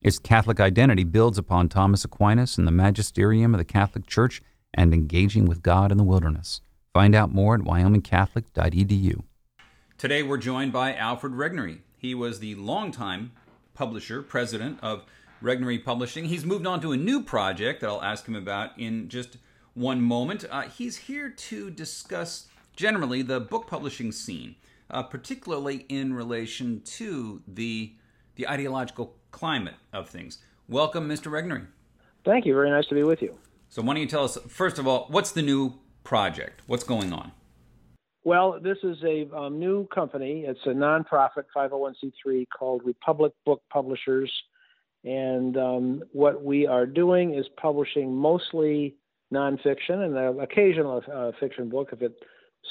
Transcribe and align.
Its 0.00 0.20
Catholic 0.20 0.60
identity 0.60 1.02
builds 1.02 1.38
upon 1.38 1.68
Thomas 1.68 2.04
Aquinas 2.04 2.56
and 2.56 2.68
the 2.68 2.72
magisterium 2.72 3.52
of 3.52 3.58
the 3.58 3.64
Catholic 3.64 4.06
Church 4.06 4.40
and 4.72 4.94
engaging 4.94 5.44
with 5.44 5.60
God 5.60 5.90
in 5.90 5.98
the 5.98 6.04
wilderness. 6.04 6.60
Find 6.94 7.16
out 7.16 7.34
more 7.34 7.56
at 7.56 7.62
wyomingcatholic.edu. 7.62 9.24
Today 9.96 10.22
we're 10.22 10.38
joined 10.38 10.72
by 10.72 10.94
Alfred 10.94 11.32
Regnery. 11.32 11.80
He 11.96 12.14
was 12.14 12.38
the 12.38 12.54
longtime 12.54 13.32
publisher, 13.74 14.22
president 14.22 14.78
of 14.82 15.02
Regnery 15.42 15.84
Publishing. 15.84 16.26
He's 16.26 16.44
moved 16.44 16.66
on 16.66 16.80
to 16.82 16.92
a 16.92 16.96
new 16.96 17.20
project 17.20 17.80
that 17.80 17.90
I'll 17.90 18.02
ask 18.02 18.26
him 18.26 18.36
about 18.36 18.78
in 18.78 19.08
just 19.08 19.38
one 19.74 20.00
moment. 20.00 20.44
Uh, 20.48 20.62
he's 20.62 20.96
here 20.96 21.28
to 21.28 21.70
discuss 21.70 22.46
generally 22.76 23.22
the 23.22 23.40
book 23.40 23.66
publishing 23.66 24.12
scene, 24.12 24.54
uh, 24.90 25.02
particularly 25.02 25.86
in 25.88 26.14
relation 26.14 26.82
to 26.82 27.42
the 27.48 27.94
the 28.36 28.48
ideological 28.48 29.16
climate 29.38 29.74
of 29.92 30.08
things. 30.08 30.38
Welcome, 30.68 31.08
Mr. 31.08 31.30
Regnery. 31.30 31.66
Thank 32.24 32.44
you. 32.44 32.54
Very 32.54 32.70
nice 32.70 32.86
to 32.86 32.94
be 32.94 33.04
with 33.04 33.22
you. 33.22 33.38
So, 33.68 33.82
why 33.82 33.94
don't 33.94 34.02
you 34.02 34.08
tell 34.08 34.24
us 34.24 34.36
first 34.48 34.78
of 34.78 34.86
all 34.86 35.06
what's 35.08 35.30
the 35.30 35.42
new 35.42 35.74
project? 36.02 36.62
What's 36.66 36.84
going 36.84 37.12
on? 37.12 37.32
Well, 38.24 38.58
this 38.60 38.78
is 38.82 38.96
a 39.04 39.34
um, 39.34 39.58
new 39.58 39.86
company. 39.86 40.44
It's 40.46 40.60
a 40.66 40.70
nonprofit 40.70 41.44
501c3 41.56 42.46
called 42.56 42.82
Republic 42.84 43.32
Book 43.46 43.62
Publishers. 43.72 44.30
And 45.04 45.56
um, 45.56 46.02
what 46.12 46.42
we 46.42 46.66
are 46.66 46.84
doing 46.84 47.34
is 47.34 47.46
publishing 47.56 48.14
mostly 48.14 48.96
nonfiction 49.32 50.04
and 50.04 50.16
an 50.16 50.40
occasional 50.40 51.02
uh, 51.12 51.30
fiction 51.38 51.68
book 51.68 51.90
if 51.92 52.02
it 52.02 52.12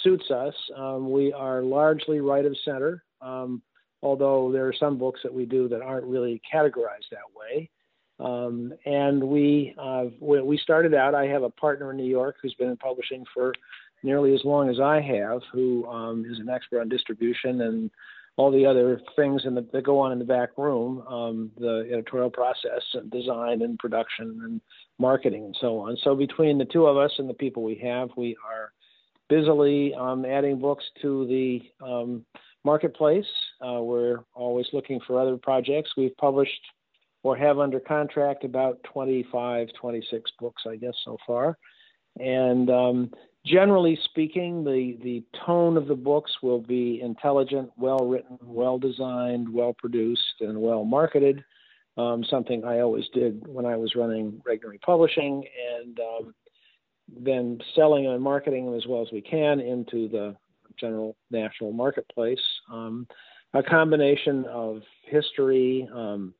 suits 0.03 0.29
us. 0.29 0.53
Um, 0.75 1.09
we 1.09 1.31
are 1.31 1.63
largely 1.63 2.19
right 2.19 2.45
of 2.45 2.55
center, 2.65 3.03
um, 3.21 3.61
although 4.01 4.51
there 4.51 4.67
are 4.67 4.73
some 4.73 4.97
books 4.97 5.19
that 5.23 5.33
we 5.33 5.45
do 5.45 5.67
that 5.69 5.81
aren't 5.81 6.05
really 6.05 6.41
categorized 6.53 7.09
that 7.11 7.19
way. 7.35 7.69
Um, 8.19 8.73
and 8.85 9.23
we 9.23 9.75
uh, 9.77 10.05
we 10.19 10.57
started 10.57 10.93
out. 10.95 11.13
I 11.13 11.25
have 11.25 11.43
a 11.43 11.51
partner 11.51 11.91
in 11.91 11.97
New 11.97 12.09
York 12.09 12.37
who's 12.41 12.55
been 12.55 12.69
in 12.69 12.77
publishing 12.77 13.23
for 13.33 13.53
nearly 14.03 14.33
as 14.33 14.41
long 14.43 14.69
as 14.69 14.79
I 14.79 15.01
have, 15.01 15.41
who 15.51 15.85
um, 15.87 16.25
is 16.29 16.39
an 16.39 16.49
expert 16.49 16.81
on 16.81 16.89
distribution 16.89 17.61
and 17.61 17.91
all 18.37 18.51
the 18.51 18.65
other 18.65 19.01
things 19.15 19.43
the, 19.43 19.65
that 19.73 19.83
go 19.83 19.99
on 19.99 20.11
in 20.11 20.19
the 20.19 20.25
back 20.25 20.49
room, 20.57 21.01
um, 21.07 21.51
the 21.57 21.89
editorial 21.91 22.29
process 22.29 22.81
and 22.93 23.09
design 23.09 23.63
and 23.63 23.79
production 23.79 24.39
and 24.43 24.61
marketing 24.99 25.43
and 25.45 25.57
so 25.59 25.79
on. 25.79 25.97
So 26.03 26.15
between 26.15 26.57
the 26.57 26.65
two 26.65 26.85
of 26.85 26.97
us 26.97 27.11
and 27.17 27.27
the 27.27 27.33
people 27.33 27.63
we 27.63 27.75
have, 27.83 28.09
we 28.15 28.37
are 28.47 28.71
busily 29.27 29.93
um, 29.95 30.23
adding 30.23 30.59
books 30.59 30.85
to 31.01 31.25
the 31.27 31.61
um, 31.83 32.25
marketplace. 32.67 33.25
Uh, 33.65 33.81
we're 33.81 34.19
always 34.35 34.67
looking 34.73 34.99
for 35.07 35.19
other 35.19 35.37
projects. 35.37 35.91
We've 35.95 36.15
published 36.17 36.61
or 37.23 37.35
have 37.37 37.59
under 37.59 37.79
contract 37.79 38.43
about 38.43 38.83
25, 38.83 39.69
26 39.79 40.31
books, 40.39 40.63
I 40.69 40.75
guess, 40.75 40.93
so 41.05 41.17
far. 41.25 41.57
And 42.19 42.69
um, 42.69 43.11
generally 43.45 43.97
speaking, 44.03 44.65
the, 44.65 44.97
the 45.01 45.23
tone 45.45 45.77
of 45.77 45.87
the 45.87 45.95
books 45.95 46.31
will 46.43 46.61
be 46.61 46.99
intelligent, 47.01 47.71
well 47.77 48.05
written, 48.05 48.37
well 48.43 48.77
designed, 48.77 49.51
well 49.51 49.73
produced, 49.73 50.41
and 50.41 50.61
well 50.61 50.83
marketed. 50.83 51.43
Um, 51.97 52.23
something 52.29 52.63
I 52.65 52.81
always 52.81 53.05
did 53.13 53.47
when 53.47 53.65
I 53.65 53.77
was 53.77 53.95
running 53.95 54.41
Regnery 54.47 54.79
Publishing, 54.81 55.43
and 55.79 55.99
um, 55.99 56.35
then 57.07 57.59
selling 57.75 58.05
and 58.07 58.21
marketing 58.21 58.65
them 58.65 58.75
as 58.75 58.85
well 58.85 59.01
as 59.01 59.07
we 59.11 59.21
can 59.21 59.59
into 59.61 60.09
the 60.09 60.35
general 60.79 61.15
national 61.31 61.71
marketplace. 61.73 62.39
Um, 62.71 63.07
a 63.53 63.63
combination 63.63 64.45
of 64.45 64.81
history, 65.03 65.87
um, 65.93 66.33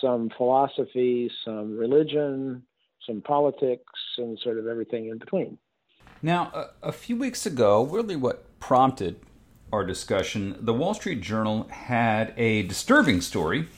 some 0.00 0.30
philosophy, 0.36 1.30
some 1.44 1.76
religion, 1.76 2.62
some 3.06 3.20
politics, 3.22 3.92
and 4.18 4.38
sort 4.40 4.58
of 4.58 4.66
everything 4.66 5.08
in 5.08 5.18
between. 5.18 5.58
Now, 6.22 6.50
a, 6.82 6.88
a 6.88 6.92
few 6.92 7.16
weeks 7.16 7.46
ago, 7.46 7.84
really 7.84 8.16
what 8.16 8.44
prompted 8.60 9.20
our 9.72 9.84
discussion, 9.84 10.56
the 10.60 10.74
Wall 10.74 10.94
Street 10.94 11.20
Journal 11.20 11.68
had 11.68 12.34
a 12.36 12.62
disturbing 12.64 13.20
story 13.20 13.68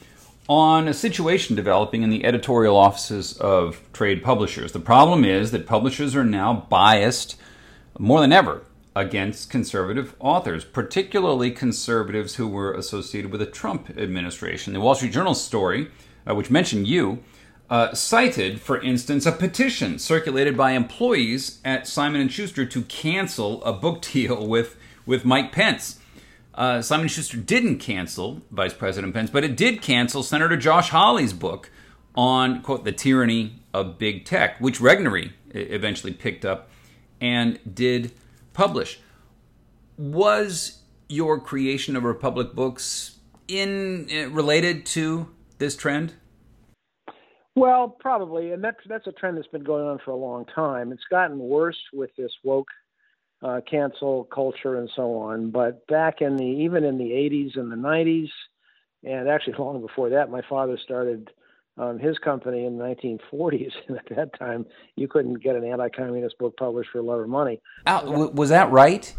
on 0.49 0.89
a 0.89 0.95
situation 0.95 1.55
developing 1.55 2.03
in 2.03 2.11
the 2.11 2.25
editorial 2.25 2.77
offices 2.77 3.37
of 3.39 3.81
trade 3.93 4.23
publishers. 4.23 4.73
The 4.73 4.81
problem 4.81 5.25
is 5.25 5.51
that 5.51 5.67
publishers 5.67 6.17
are 6.17 6.25
now 6.25 6.67
biased 6.69 7.37
more 7.99 8.21
than 8.21 8.33
ever 8.33 8.63
against 8.95 9.51
conservative 9.51 10.15
authors, 10.19 10.65
particularly 10.65 11.51
conservatives 11.51 12.37
who 12.37 12.49
were 12.49 12.73
associated 12.73 13.31
with 13.31 13.41
the 13.41 13.47
Trump 13.47 13.91
administration. 13.97 14.73
The 14.73 14.81
Wall 14.81 14.95
Street 14.95 15.13
Journal 15.13 15.35
story, 15.35 15.91
uh, 16.29 16.35
which 16.35 16.51
mentioned 16.51 16.89
you, 16.89 17.23
uh, 17.69 17.95
cited, 17.95 18.61
for 18.61 18.83
instance, 18.83 19.27
a 19.27 19.33
petition 19.33 19.99
circulated 19.99 20.57
by 20.57 20.73
employees 20.73 21.61
at 21.65 21.87
Simon 21.87 22.21
and 22.21 22.33
Schuster 22.33 22.67
to 22.67 22.83
cancel 22.83 23.63
a 23.65 23.73
book 23.73 24.03
deal 24.13 24.47
with 24.47 24.77
with 25.07 25.25
Mike 25.25 25.51
Pence. 25.51 25.99
Uh, 26.55 26.83
Simon 26.83 27.09
Schuster 27.09 27.37
didn't 27.37 27.79
cancel 27.79 28.43
Vice 28.51 28.75
President 28.75 29.15
Pence, 29.15 29.31
but 29.31 29.45
it 29.45 29.57
did 29.57 29.81
cancel 29.81 30.23
Senator 30.23 30.57
Josh 30.57 30.91
Hawley's 30.91 31.33
book 31.33 31.71
on 32.17 32.61
quote 32.61 32.85
the 32.85 32.93
tyranny 32.93 33.61
of 33.73 33.99
big 33.99 34.25
tech, 34.25 34.61
which 34.61 34.81
Regnery 34.81 35.33
eventually 35.55 36.13
picked 36.13 36.45
up 36.45 36.69
and 37.21 37.59
did 37.73 38.13
publish. 38.53 39.01
Was 39.97 40.83
your 41.09 41.41
creation 41.41 41.97
of 41.97 42.05
Republic 42.05 42.55
Books 42.55 43.19
in 43.49 44.09
uh, 44.13 44.31
related 44.31 44.87
to 44.87 45.29
this 45.59 45.77
trend? 45.77 46.15
Well, 47.57 47.89
probably, 47.89 48.53
and 48.53 48.63
that's 48.63 48.79
that's 48.87 49.07
a 49.07 49.13
trend 49.13 49.37
that's 49.37 49.49
been 49.49 49.65
going 49.65 49.85
on 49.85 49.99
for 50.05 50.13
a 50.13 50.17
long 50.17 50.47
time. 50.47 50.93
It's 50.93 51.03
gotten 51.11 51.39
worse 51.39 51.79
with 51.93 52.11
this 52.17 52.33
woke 52.45 52.69
uh, 53.43 53.61
cancel 53.69 54.25
culture 54.25 54.77
and 54.77 54.91
so 54.95 55.19
on. 55.19 55.51
But 55.51 55.87
back 55.87 56.21
in 56.21 56.37
the 56.37 56.45
even 56.45 56.85
in 56.85 56.99
the 56.99 57.11
80s 57.11 57.59
and 57.59 57.71
the 57.71 57.77
90s, 57.77 58.29
and 59.03 59.29
actually 59.29 59.55
long 59.59 59.81
before 59.81 60.11
that, 60.11 60.31
my 60.31 60.43
father 60.49 60.79
started 60.83 61.31
um, 61.79 61.99
his 61.99 62.19
company 62.19 62.65
in 62.65 62.79
the 62.79 62.85
1940s, 62.85 63.73
and 63.89 63.99
at 63.99 64.17
that 64.17 64.39
time, 64.39 64.67
you 64.97 65.09
couldn't 65.09 65.43
get 65.43 65.57
an 65.57 65.65
anti-communist 65.65 66.39
book 66.39 66.57
published 66.57 66.91
for 66.91 66.99
a 66.99 67.03
lot 67.03 67.19
of 67.19 67.29
money. 67.29 67.61
Al, 67.87 68.31
was 68.33 68.51
that 68.51 68.71
right? 68.71 69.15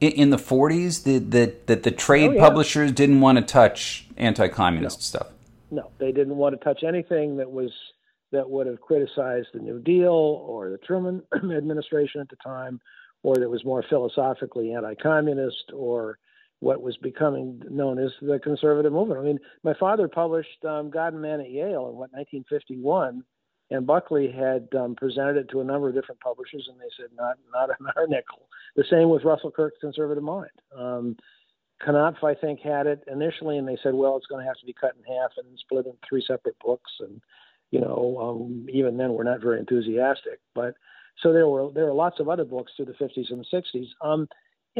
In 0.00 0.30
the 0.30 0.38
40s, 0.38 1.04
that 1.04 1.30
the, 1.30 1.54
the, 1.66 1.76
the 1.76 1.90
trade 1.90 2.30
oh, 2.30 2.32
yeah. 2.32 2.40
publishers 2.40 2.90
didn't 2.92 3.20
want 3.20 3.36
to 3.36 3.44
touch 3.44 4.06
anti-communist 4.16 4.98
no. 4.98 5.02
stuff. 5.02 5.26
No, 5.70 5.90
they 5.98 6.10
didn't 6.10 6.36
want 6.36 6.58
to 6.58 6.64
touch 6.64 6.82
anything 6.82 7.36
that 7.36 7.50
was 7.50 7.70
that 8.32 8.48
would 8.48 8.66
have 8.66 8.80
criticized 8.80 9.48
the 9.52 9.58
New 9.58 9.80
Deal 9.80 10.12
or 10.12 10.70
the 10.70 10.78
Truman 10.78 11.22
administration 11.34 12.20
at 12.20 12.28
the 12.28 12.36
time 12.36 12.80
or 13.22 13.36
that 13.36 13.50
was 13.50 13.64
more 13.64 13.84
philosophically 13.88 14.72
anti-communist 14.72 15.72
or 15.74 16.18
what 16.60 16.82
was 16.82 16.96
becoming 16.98 17.60
known 17.70 17.98
as 17.98 18.10
the 18.20 18.38
conservative 18.38 18.92
movement. 18.92 19.20
I 19.20 19.24
mean, 19.24 19.38
my 19.64 19.74
father 19.74 20.08
published 20.08 20.64
um, 20.64 20.90
God 20.90 21.14
and 21.14 21.22
Man 21.22 21.40
at 21.40 21.50
Yale 21.50 21.88
in 21.88 21.96
what 21.96 22.12
1951, 22.12 23.24
and 23.70 23.86
Buckley 23.86 24.30
had 24.30 24.68
um, 24.78 24.94
presented 24.94 25.36
it 25.36 25.48
to 25.50 25.60
a 25.60 25.64
number 25.64 25.88
of 25.88 25.94
different 25.94 26.20
publishers, 26.20 26.68
and 26.70 26.78
they 26.78 26.90
said 26.96 27.10
not 27.16 27.36
not 27.52 27.70
on 27.70 27.86
our 27.96 28.06
nickel. 28.06 28.48
The 28.76 28.84
same 28.90 29.08
with 29.08 29.24
Russell 29.24 29.50
Kirk's 29.50 29.78
Conservative 29.80 30.22
Mind. 30.22 30.50
Um, 30.76 31.16
Knopf, 31.84 32.22
I 32.22 32.34
think, 32.34 32.60
had 32.60 32.86
it 32.86 33.02
initially, 33.10 33.56
and 33.56 33.66
they 33.66 33.78
said, 33.82 33.94
well, 33.94 34.16
it's 34.18 34.26
going 34.26 34.42
to 34.44 34.46
have 34.46 34.58
to 34.58 34.66
be 34.66 34.74
cut 34.78 34.94
in 34.98 35.14
half 35.14 35.30
and 35.38 35.58
split 35.58 35.86
in 35.86 35.94
three 36.06 36.22
separate 36.26 36.58
books, 36.58 36.90
and 37.00 37.22
you 37.70 37.80
know, 37.80 38.18
um, 38.20 38.66
even 38.70 38.96
then, 38.96 39.14
we're 39.14 39.24
not 39.24 39.40
very 39.40 39.58
enthusiastic, 39.58 40.40
but 40.54 40.74
so 41.22 41.32
there 41.32 41.48
were 41.48 41.70
there 41.72 41.86
were 41.86 41.94
lots 41.94 42.20
of 42.20 42.28
other 42.28 42.44
books 42.44 42.72
through 42.76 42.86
the 42.86 42.92
50s 42.92 43.30
and 43.30 43.44
the 43.44 43.62
60s. 43.62 43.86
Um, 44.02 44.28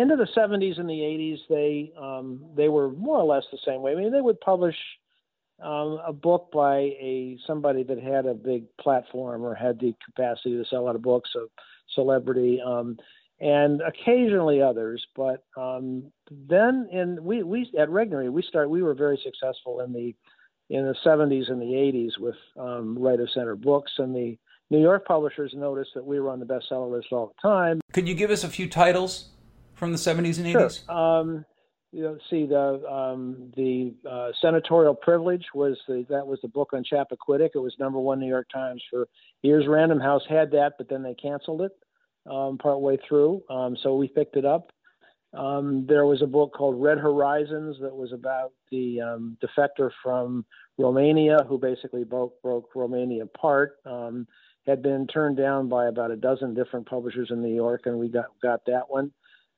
into 0.00 0.16
the 0.16 0.28
70s 0.36 0.78
and 0.78 0.88
the 0.88 0.94
80s, 0.94 1.38
they 1.48 1.92
um, 2.00 2.44
they 2.56 2.68
were 2.68 2.90
more 2.90 3.18
or 3.18 3.24
less 3.24 3.44
the 3.52 3.58
same 3.64 3.82
way. 3.82 3.92
I 3.92 3.94
mean, 3.94 4.12
they 4.12 4.20
would 4.20 4.40
publish 4.40 4.76
um, 5.62 6.00
a 6.06 6.12
book 6.12 6.50
by 6.52 6.76
a 6.78 7.38
somebody 7.46 7.82
that 7.84 8.02
had 8.02 8.26
a 8.26 8.34
big 8.34 8.64
platform 8.78 9.44
or 9.44 9.54
had 9.54 9.78
the 9.78 9.94
capacity 10.04 10.56
to 10.56 10.64
sell 10.68 10.80
a 10.80 10.86
lot 10.86 10.96
of 10.96 11.02
books, 11.02 11.30
a 11.36 11.46
celebrity, 11.94 12.60
um, 12.64 12.96
and 13.40 13.82
occasionally 13.82 14.62
others. 14.62 15.04
But 15.14 15.44
um, 15.56 16.10
then, 16.30 16.88
in 16.90 17.22
we 17.22 17.42
we 17.42 17.70
at 17.78 17.88
Regnery, 17.88 18.30
we 18.32 18.42
start 18.42 18.70
we 18.70 18.82
were 18.82 18.94
very 18.94 19.20
successful 19.22 19.80
in 19.80 19.92
the 19.92 20.14
in 20.70 20.86
the 20.86 20.94
70s 21.04 21.50
and 21.50 21.60
the 21.60 21.66
80s 21.66 22.18
with 22.18 22.36
um, 22.56 22.96
right 22.96 23.18
of 23.18 23.28
center 23.34 23.56
books, 23.56 23.92
and 23.98 24.14
the 24.14 24.38
New 24.70 24.80
York 24.80 25.04
publishers 25.04 25.52
noticed 25.54 25.90
that 25.94 26.04
we 26.04 26.20
were 26.20 26.30
on 26.30 26.38
the 26.38 26.46
bestseller 26.46 26.90
list 26.90 27.08
all 27.10 27.34
the 27.34 27.48
time. 27.48 27.80
Could 27.92 28.08
you 28.08 28.14
give 28.14 28.30
us 28.30 28.44
a 28.44 28.48
few 28.48 28.68
titles 28.68 29.30
from 29.80 29.92
the 29.92 29.98
70s 29.98 30.38
and 30.38 30.46
80s? 30.46 30.84
Sure. 30.86 30.96
Um, 30.96 31.44
you 31.92 32.02
know, 32.02 32.18
see 32.28 32.46
the 32.46 32.86
um, 32.88 33.52
the 33.56 33.92
uh, 34.08 34.30
senatorial 34.40 34.94
privilege 34.94 35.44
was 35.54 35.76
the 35.88 36.06
that 36.08 36.24
was 36.24 36.38
the 36.40 36.48
book 36.48 36.72
on 36.72 36.84
Chappaquiddick. 36.84 37.50
It 37.54 37.58
was 37.58 37.74
number 37.80 37.98
one 37.98 38.20
New 38.20 38.28
York 38.28 38.46
Times 38.52 38.82
for 38.88 39.08
years. 39.42 39.66
Random 39.66 39.98
House 39.98 40.22
had 40.28 40.52
that, 40.52 40.74
but 40.78 40.88
then 40.88 41.02
they 41.02 41.14
canceled 41.14 41.62
it 41.62 41.72
um, 42.30 42.58
partway 42.58 42.96
through, 43.08 43.42
um, 43.50 43.76
so 43.82 43.96
we 43.96 44.06
picked 44.06 44.36
it 44.36 44.44
up. 44.44 44.70
Um, 45.32 45.86
there 45.88 46.06
was 46.06 46.22
a 46.22 46.26
book 46.26 46.52
called 46.54 46.80
Red 46.80 46.98
Horizons 46.98 47.76
that 47.80 47.94
was 47.94 48.12
about 48.12 48.52
the 48.70 49.00
um, 49.00 49.36
defector 49.42 49.90
from 50.02 50.44
Romania 50.78 51.44
who 51.48 51.58
basically 51.58 52.04
broke 52.04 52.40
broke 52.40 52.68
Romania 52.76 53.24
apart. 53.24 53.78
Um, 53.84 54.28
had 54.66 54.82
been 54.82 55.08
turned 55.08 55.38
down 55.38 55.68
by 55.68 55.86
about 55.86 56.12
a 56.12 56.16
dozen 56.16 56.54
different 56.54 56.86
publishers 56.86 57.30
in 57.32 57.42
New 57.42 57.54
York, 57.54 57.82
and 57.86 57.98
we 57.98 58.08
got 58.08 58.26
got 58.40 58.64
that 58.66 58.88
one 58.88 59.10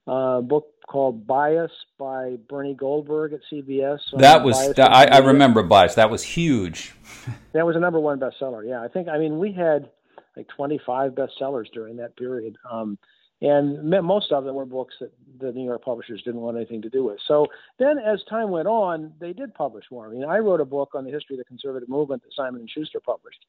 uh, 0.06 0.40
book 0.40 0.66
called 0.88 1.26
Bias 1.26 1.70
by 1.98 2.36
Bernie 2.48 2.74
Goldberg 2.74 3.32
at 3.32 3.40
CBS. 3.50 4.00
That 4.18 4.44
was 4.44 4.74
that, 4.74 4.92
I, 4.92 5.04
I, 5.04 5.18
remember 5.18 5.62
Bias. 5.62 5.94
That 5.94 6.10
was 6.10 6.22
huge. 6.22 6.94
that 7.52 7.64
was 7.64 7.76
a 7.76 7.80
number 7.80 8.00
one 8.00 8.18
bestseller. 8.18 8.68
Yeah, 8.68 8.82
I 8.82 8.88
think. 8.88 9.08
I 9.08 9.18
mean, 9.18 9.38
we 9.38 9.52
had 9.52 9.90
like 10.36 10.48
25 10.48 11.12
bestsellers 11.12 11.66
during 11.72 11.96
that 11.98 12.16
period, 12.16 12.56
um, 12.70 12.98
and 13.40 13.90
most 14.04 14.32
of 14.32 14.44
them 14.44 14.54
were 14.54 14.66
books 14.66 14.94
that 15.00 15.12
the 15.38 15.52
New 15.52 15.64
York 15.64 15.84
publishers 15.84 16.22
didn't 16.24 16.40
want 16.40 16.56
anything 16.56 16.82
to 16.82 16.90
do 16.90 17.04
with. 17.04 17.18
So 17.26 17.46
then, 17.78 17.98
as 17.98 18.22
time 18.28 18.50
went 18.50 18.68
on, 18.68 19.12
they 19.20 19.32
did 19.32 19.54
publish 19.54 19.84
more. 19.90 20.06
I 20.06 20.10
mean, 20.10 20.24
I 20.24 20.38
wrote 20.38 20.60
a 20.60 20.64
book 20.64 20.90
on 20.94 21.04
the 21.04 21.10
history 21.10 21.36
of 21.36 21.38
the 21.38 21.44
conservative 21.44 21.88
movement 21.88 22.22
that 22.22 22.34
Simon 22.34 22.60
and 22.60 22.70
Schuster 22.70 23.00
published, 23.00 23.44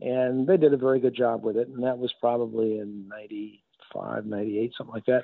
and 0.00 0.48
they 0.48 0.56
did 0.56 0.74
a 0.74 0.76
very 0.76 0.98
good 0.98 1.14
job 1.14 1.44
with 1.44 1.56
it. 1.56 1.68
And 1.68 1.84
that 1.84 1.98
was 1.98 2.12
probably 2.20 2.78
in 2.78 3.08
95, 3.08 4.26
98, 4.26 4.72
something 4.76 4.94
like 4.94 5.06
that. 5.06 5.22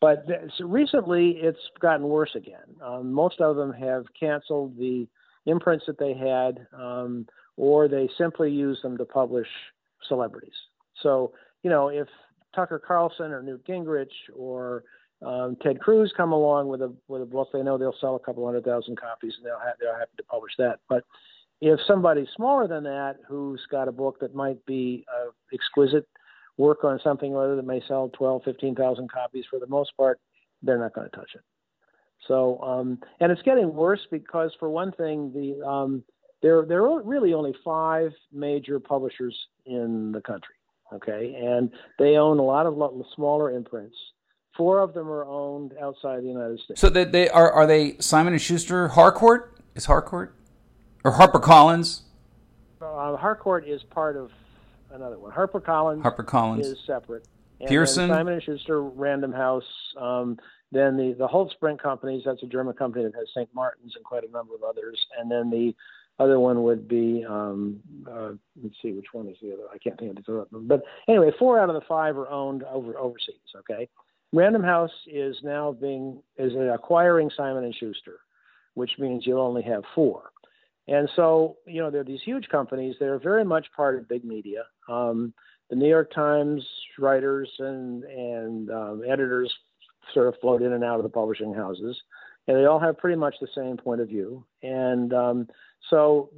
But 0.00 0.26
so 0.56 0.64
recently, 0.64 1.32
it's 1.42 1.58
gotten 1.78 2.08
worse 2.08 2.34
again. 2.34 2.64
Um, 2.82 3.12
most 3.12 3.40
of 3.40 3.56
them 3.56 3.72
have 3.72 4.04
canceled 4.18 4.76
the 4.78 5.06
imprints 5.46 5.84
that 5.86 5.98
they 5.98 6.14
had, 6.14 6.66
um, 6.72 7.26
or 7.56 7.86
they 7.86 8.08
simply 8.16 8.50
use 8.50 8.80
them 8.82 8.96
to 8.96 9.04
publish 9.04 9.48
celebrities. 10.08 10.54
So, 11.02 11.32
you 11.62 11.70
know, 11.70 11.88
if 11.88 12.08
Tucker 12.54 12.78
Carlson 12.78 13.30
or 13.30 13.42
Newt 13.42 13.66
Gingrich 13.66 14.08
or 14.34 14.84
um, 15.24 15.56
Ted 15.62 15.80
Cruz 15.80 16.12
come 16.16 16.32
along 16.32 16.68
with 16.68 16.80
a 16.80 16.92
with 17.08 17.20
a 17.20 17.26
book, 17.26 17.48
they 17.52 17.62
know 17.62 17.76
they'll 17.76 17.94
sell 18.00 18.16
a 18.16 18.20
couple 18.20 18.44
hundred 18.46 18.64
thousand 18.64 18.98
copies, 18.98 19.34
and 19.36 19.44
they'll 19.44 19.58
have, 19.58 19.74
they're 19.78 19.98
happy 19.98 20.16
to 20.16 20.24
publish 20.24 20.52
that. 20.56 20.80
But 20.88 21.04
if 21.60 21.78
somebody 21.86 22.26
smaller 22.36 22.66
than 22.66 22.84
that, 22.84 23.16
who's 23.28 23.60
got 23.70 23.86
a 23.86 23.92
book 23.92 24.18
that 24.20 24.34
might 24.34 24.64
be 24.64 25.04
uh, 25.14 25.30
exquisite 25.52 26.08
work 26.60 26.84
on 26.84 27.00
something 27.02 27.32
or 27.32 27.44
other 27.44 27.56
that 27.56 27.66
may 27.66 27.82
sell 27.88 28.10
12, 28.10 28.42
15,000 28.44 29.10
copies 29.10 29.44
for 29.48 29.58
the 29.58 29.66
most 29.66 29.96
part, 29.96 30.20
they're 30.62 30.78
not 30.78 30.92
going 30.92 31.08
to 31.08 31.16
touch 31.16 31.30
it. 31.34 31.40
So, 32.28 32.60
um, 32.62 32.98
and 33.18 33.32
it's 33.32 33.42
getting 33.42 33.74
worse 33.74 34.06
because, 34.10 34.52
for 34.60 34.68
one 34.68 34.92
thing, 34.92 35.32
the 35.32 35.66
um, 35.66 36.04
there 36.42 36.64
there 36.66 36.82
are 36.86 37.02
really 37.02 37.32
only 37.32 37.54
five 37.64 38.12
major 38.30 38.78
publishers 38.78 39.34
in 39.64 40.12
the 40.12 40.20
country. 40.20 40.54
Okay, 40.92 41.34
and 41.34 41.70
they 41.98 42.16
own 42.16 42.38
a 42.38 42.42
lot 42.42 42.66
of 42.66 42.76
smaller 43.14 43.50
imprints. 43.50 43.96
Four 44.54 44.80
of 44.80 44.92
them 44.92 45.08
are 45.08 45.24
owned 45.24 45.72
outside 45.80 46.22
the 46.22 46.28
United 46.28 46.60
States. 46.60 46.80
So 46.80 46.90
they, 46.90 47.04
they 47.04 47.30
are 47.30 47.50
are 47.50 47.66
they 47.66 47.96
Simon 48.00 48.34
and 48.34 48.42
Schuster 48.42 48.88
Harcourt 48.88 49.58
is 49.74 49.86
Harcourt 49.86 50.34
or 51.02 51.12
HarperCollins? 51.12 52.02
Uh, 52.82 53.16
Harcourt 53.16 53.66
is 53.66 53.82
part 53.84 54.16
of 54.16 54.30
another 54.92 55.18
one. 55.18 55.32
HarperCollins. 55.32 56.02
HarperCollins 56.02 56.60
is 56.60 56.78
separate. 56.86 57.26
And 57.60 57.68
Pearson. 57.68 58.08
Simon 58.08 58.34
and 58.34 58.42
Schuster, 58.42 58.82
Random 58.82 59.32
House. 59.32 59.64
Um, 59.98 60.38
then 60.72 60.96
the 60.96 61.14
the 61.18 61.28
Holtzbrinck 61.28 61.80
companies. 61.80 62.22
That's 62.24 62.42
a 62.42 62.46
German 62.46 62.74
company 62.74 63.04
that 63.04 63.14
has 63.14 63.28
St. 63.34 63.48
Martin's 63.54 63.94
and 63.96 64.04
quite 64.04 64.24
a 64.24 64.30
number 64.30 64.54
of 64.54 64.62
others. 64.62 65.04
And 65.18 65.30
then 65.30 65.50
the 65.50 65.74
other 66.18 66.38
one 66.38 66.62
would 66.62 66.86
be 66.86 67.24
um, 67.28 67.80
uh, 68.10 68.32
let's 68.62 68.76
see 68.82 68.92
which 68.92 69.06
one 69.12 69.26
is 69.28 69.36
the 69.42 69.52
other. 69.52 69.64
I 69.72 69.78
can't 69.78 69.98
think 69.98 70.16
of 70.18 70.24
the 70.24 70.32
other. 70.32 70.46
one. 70.50 70.66
But 70.66 70.82
anyway, 71.08 71.30
four 71.38 71.58
out 71.58 71.68
of 71.68 71.74
the 71.74 71.86
five 71.88 72.16
are 72.16 72.28
owned 72.28 72.62
over 72.64 72.96
overseas. 72.98 73.36
Okay. 73.56 73.88
Random 74.32 74.62
House 74.62 74.92
is 75.06 75.36
now 75.42 75.72
being 75.72 76.22
is 76.36 76.52
acquiring 76.72 77.30
Simon 77.36 77.64
and 77.64 77.74
Schuster, 77.74 78.20
which 78.74 78.92
means 78.98 79.26
you'll 79.26 79.40
only 79.40 79.62
have 79.62 79.82
four. 79.94 80.30
And 80.90 81.08
so, 81.14 81.56
you 81.66 81.80
know, 81.80 81.90
they're 81.90 82.04
these 82.04 82.20
huge 82.24 82.48
companies. 82.48 82.96
They're 82.98 83.20
very 83.20 83.44
much 83.44 83.66
part 83.76 83.96
of 83.96 84.08
big 84.08 84.24
media. 84.24 84.64
Um, 84.88 85.32
the 85.70 85.76
New 85.76 85.88
York 85.88 86.12
Times 86.12 86.66
writers 86.98 87.48
and 87.60 88.02
and 88.04 88.70
um, 88.70 89.02
editors 89.08 89.52
sort 90.12 90.26
of 90.26 90.34
float 90.40 90.62
in 90.62 90.72
and 90.72 90.82
out 90.82 90.96
of 90.96 91.04
the 91.04 91.08
publishing 91.08 91.54
houses, 91.54 91.96
and 92.48 92.56
they 92.56 92.64
all 92.64 92.80
have 92.80 92.98
pretty 92.98 93.16
much 93.16 93.36
the 93.40 93.46
same 93.54 93.76
point 93.76 94.00
of 94.00 94.08
view. 94.08 94.44
And 94.64 95.14
um, 95.14 95.48
so, 95.90 96.30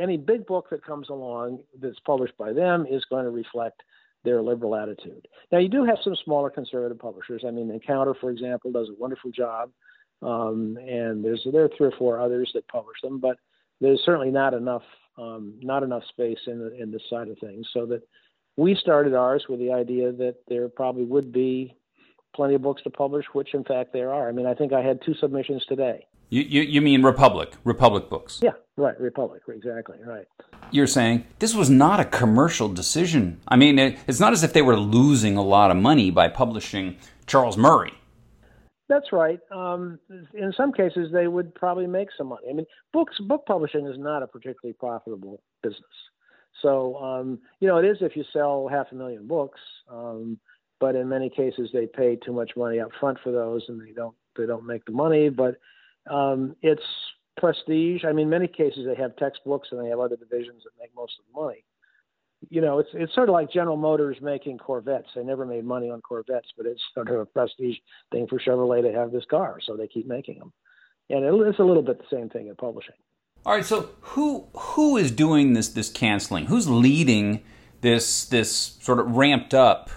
any 0.00 0.16
big 0.16 0.46
book 0.46 0.68
that 0.70 0.82
comes 0.82 1.10
along 1.10 1.58
that's 1.78 2.00
published 2.06 2.38
by 2.38 2.54
them 2.54 2.86
is 2.90 3.04
going 3.10 3.24
to 3.24 3.30
reflect 3.30 3.82
their 4.24 4.40
liberal 4.40 4.76
attitude. 4.76 5.28
Now, 5.52 5.58
you 5.58 5.68
do 5.68 5.84
have 5.84 5.98
some 6.02 6.16
smaller 6.24 6.48
conservative 6.48 6.98
publishers. 6.98 7.42
I 7.46 7.50
mean, 7.50 7.70
Encounter, 7.70 8.14
for 8.18 8.30
example, 8.30 8.72
does 8.72 8.88
a 8.88 8.98
wonderful 8.98 9.30
job, 9.30 9.70
um, 10.22 10.78
and 10.80 11.22
there's 11.22 11.46
there 11.52 11.64
are 11.64 11.70
three 11.76 11.88
or 11.88 11.94
four 11.98 12.18
others 12.18 12.50
that 12.54 12.66
publish 12.68 12.96
them, 13.02 13.20
but 13.20 13.36
there's 13.80 14.00
certainly 14.04 14.30
not 14.30 14.54
enough 14.54 14.82
um, 15.18 15.54
not 15.60 15.82
enough 15.82 16.02
space 16.08 16.38
in 16.46 16.58
the, 16.58 16.82
in 16.82 16.90
this 16.90 17.02
side 17.10 17.28
of 17.28 17.38
things. 17.38 17.66
So 17.72 17.84
that 17.86 18.02
we 18.56 18.74
started 18.74 19.14
ours 19.14 19.44
with 19.48 19.58
the 19.58 19.72
idea 19.72 20.12
that 20.12 20.36
there 20.48 20.68
probably 20.68 21.04
would 21.04 21.32
be 21.32 21.76
plenty 22.34 22.54
of 22.54 22.62
books 22.62 22.82
to 22.82 22.90
publish, 22.90 23.26
which 23.32 23.54
in 23.54 23.64
fact 23.64 23.92
there 23.92 24.12
are. 24.12 24.28
I 24.28 24.32
mean, 24.32 24.46
I 24.46 24.54
think 24.54 24.72
I 24.72 24.82
had 24.82 25.00
two 25.04 25.14
submissions 25.14 25.64
today. 25.66 26.06
You, 26.30 26.42
you, 26.42 26.62
you 26.62 26.80
mean 26.80 27.02
Republic, 27.02 27.52
Republic 27.64 28.08
books? 28.08 28.38
Yeah, 28.40 28.52
right, 28.76 28.98
Republic, 29.00 29.42
exactly, 29.48 29.98
right. 30.06 30.26
You're 30.70 30.86
saying 30.86 31.26
this 31.40 31.54
was 31.54 31.68
not 31.68 31.98
a 31.98 32.04
commercial 32.04 32.68
decision. 32.68 33.40
I 33.48 33.56
mean, 33.56 33.78
it, 33.80 33.98
it's 34.06 34.20
not 34.20 34.32
as 34.32 34.44
if 34.44 34.52
they 34.52 34.62
were 34.62 34.76
losing 34.76 35.36
a 35.36 35.42
lot 35.42 35.72
of 35.72 35.76
money 35.76 36.12
by 36.12 36.28
publishing 36.28 36.98
Charles 37.26 37.56
Murray. 37.56 37.92
That's 38.90 39.12
right. 39.12 39.38
Um, 39.52 40.00
in 40.34 40.52
some 40.56 40.72
cases, 40.72 41.12
they 41.12 41.28
would 41.28 41.54
probably 41.54 41.86
make 41.86 42.08
some 42.18 42.26
money. 42.26 42.48
I 42.50 42.52
mean, 42.52 42.66
books 42.92 43.16
book 43.20 43.46
publishing 43.46 43.86
is 43.86 43.96
not 43.96 44.24
a 44.24 44.26
particularly 44.26 44.72
profitable 44.72 45.40
business. 45.62 45.84
So 46.60 46.96
um, 46.96 47.38
you 47.60 47.68
know, 47.68 47.78
it 47.78 47.84
is 47.84 47.98
if 48.00 48.16
you 48.16 48.24
sell 48.32 48.66
half 48.68 48.88
a 48.90 48.96
million 48.96 49.28
books, 49.28 49.60
um, 49.88 50.40
but 50.80 50.96
in 50.96 51.08
many 51.08 51.30
cases 51.30 51.70
they 51.72 51.86
pay 51.86 52.16
too 52.16 52.32
much 52.32 52.50
money 52.56 52.80
up 52.80 52.90
front 52.98 53.18
for 53.22 53.30
those, 53.30 53.62
and 53.68 53.80
they 53.80 53.92
don't 53.92 54.16
they 54.36 54.44
don't 54.44 54.66
make 54.66 54.84
the 54.86 54.92
money. 54.92 55.28
But 55.28 55.54
um, 56.12 56.56
it's 56.60 56.82
prestige. 57.36 58.04
I 58.04 58.10
mean, 58.10 58.24
in 58.24 58.30
many 58.30 58.48
cases 58.48 58.86
they 58.86 59.00
have 59.00 59.14
textbooks 59.16 59.68
and 59.70 59.80
they 59.80 59.88
have 59.90 60.00
other 60.00 60.16
divisions 60.16 60.64
that 60.64 60.72
make 60.80 60.90
most 60.96 61.12
of 61.20 61.32
the 61.32 61.40
money 61.40 61.64
you 62.48 62.60
know, 62.60 62.78
it's 62.78 62.88
it's 62.94 63.14
sort 63.14 63.28
of 63.28 63.34
like 63.34 63.52
General 63.52 63.76
Motors 63.76 64.16
making 64.22 64.58
Corvettes. 64.58 65.08
They 65.14 65.22
never 65.22 65.44
made 65.44 65.64
money 65.64 65.90
on 65.90 66.00
Corvettes, 66.00 66.48
but 66.56 66.66
it's 66.66 66.80
sort 66.94 67.08
of 67.08 67.20
a 67.20 67.26
prestige 67.26 67.76
thing 68.10 68.26
for 68.26 68.38
Chevrolet 68.38 68.82
to 68.82 68.98
have 68.98 69.12
this 69.12 69.24
car, 69.30 69.58
so 69.64 69.76
they 69.76 69.86
keep 69.86 70.06
making 70.06 70.38
them. 70.38 70.52
And 71.10 71.24
it's 71.24 71.58
a 71.58 71.64
little 71.64 71.82
bit 71.82 71.98
the 71.98 72.16
same 72.16 72.28
thing 72.30 72.46
in 72.46 72.54
publishing. 72.54 72.94
All 73.44 73.54
right, 73.54 73.64
so 73.64 73.90
who 74.00 74.46
who 74.54 74.96
is 74.96 75.10
doing 75.10 75.52
this 75.52 75.68
this 75.68 75.90
canceling? 75.90 76.46
Who's 76.46 76.68
leading 76.68 77.42
this 77.80 78.24
this 78.24 78.78
sort 78.80 79.00
of 79.00 79.16
ramped 79.16 79.52
up 79.52 79.90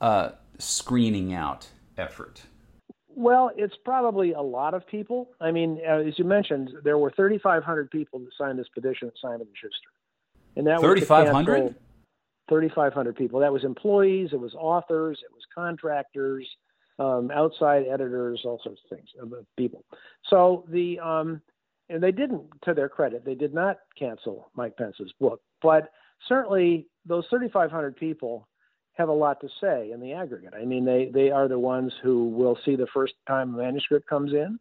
uh, 0.00 0.30
screening 0.58 1.32
out 1.32 1.68
effort? 1.96 2.42
Well, 3.14 3.50
it's 3.56 3.74
probably 3.84 4.32
a 4.32 4.40
lot 4.40 4.72
of 4.72 4.86
people. 4.86 5.28
I 5.38 5.52
mean, 5.52 5.80
uh, 5.86 5.98
as 5.98 6.18
you 6.18 6.24
mentioned, 6.24 6.70
there 6.82 6.96
were 6.96 7.12
3,500 7.14 7.90
people 7.90 8.18
that 8.20 8.30
signed 8.38 8.58
this 8.58 8.68
petition 8.74 9.08
at 9.08 9.14
Simon 9.20 9.42
and 9.42 9.50
Schuster 9.54 9.90
and 10.56 10.66
that 10.66 10.80
3,500? 10.80 11.74
3,500 12.48 13.16
people. 13.16 13.40
That 13.40 13.52
was 13.52 13.64
employees, 13.64 14.30
it 14.32 14.40
was 14.40 14.54
authors, 14.54 15.18
it 15.22 15.32
was 15.32 15.42
contractors, 15.54 16.46
um, 16.98 17.30
outside 17.30 17.84
editors, 17.90 18.42
all 18.44 18.60
sorts 18.62 18.80
of 18.84 18.96
things, 18.96 19.08
uh, 19.20 19.42
people. 19.56 19.84
So 20.28 20.64
the 20.68 20.98
um, 21.00 21.40
and 21.88 22.02
they 22.02 22.12
didn't, 22.12 22.44
to 22.64 22.74
their 22.74 22.88
credit, 22.88 23.24
they 23.24 23.34
did 23.34 23.54
not 23.54 23.78
cancel 23.98 24.50
Mike 24.54 24.76
Pence's 24.76 25.12
book, 25.20 25.40
but 25.62 25.90
certainly 26.28 26.86
those 27.04 27.26
3,500 27.28 27.96
people 27.96 28.48
have 28.94 29.08
a 29.08 29.12
lot 29.12 29.40
to 29.40 29.48
say 29.60 29.90
in 29.90 30.00
the 30.00 30.12
aggregate. 30.12 30.54
I 30.54 30.64
mean, 30.64 30.84
they 30.84 31.10
they 31.12 31.30
are 31.30 31.48
the 31.48 31.58
ones 31.58 31.92
who 32.02 32.28
will 32.28 32.58
see 32.64 32.76
the 32.76 32.86
first 32.92 33.14
time 33.26 33.54
a 33.54 33.58
manuscript 33.58 34.06
comes 34.06 34.32
in, 34.32 34.58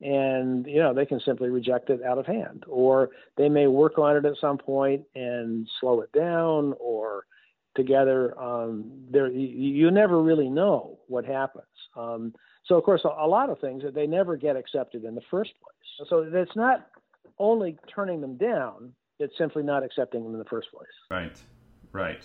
and 0.00 0.66
you 0.66 0.78
know 0.78 0.94
they 0.94 1.06
can 1.06 1.20
simply 1.20 1.50
reject 1.50 1.90
it 1.90 2.02
out 2.02 2.18
of 2.18 2.26
hand, 2.26 2.64
or 2.66 3.10
they 3.36 3.48
may 3.48 3.66
work 3.66 3.98
on 3.98 4.16
it 4.16 4.24
at 4.24 4.34
some 4.40 4.58
point 4.58 5.02
and 5.14 5.68
slow 5.80 6.00
it 6.00 6.12
down, 6.12 6.74
or 6.78 7.24
together. 7.74 8.38
Um, 8.38 8.90
there, 9.10 9.28
you, 9.28 9.90
never 9.90 10.22
really 10.22 10.48
know 10.48 10.98
what 11.08 11.24
happens. 11.24 11.66
Um, 11.96 12.34
so, 12.66 12.76
of 12.76 12.84
course, 12.84 13.02
a, 13.04 13.26
lot 13.26 13.50
of 13.50 13.58
things 13.58 13.82
that 13.82 13.94
they 13.94 14.06
never 14.06 14.36
get 14.36 14.56
accepted 14.56 15.04
in 15.04 15.14
the 15.14 15.22
first 15.30 15.50
place. 15.62 16.08
So 16.08 16.28
it's 16.32 16.56
not 16.56 16.86
only 17.38 17.76
turning 17.92 18.20
them 18.20 18.36
down; 18.36 18.92
it's 19.18 19.36
simply 19.36 19.62
not 19.62 19.82
accepting 19.82 20.22
them 20.22 20.32
in 20.32 20.38
the 20.38 20.44
first 20.46 20.68
place. 20.72 20.88
Right. 21.10 21.36
Right. 21.92 22.22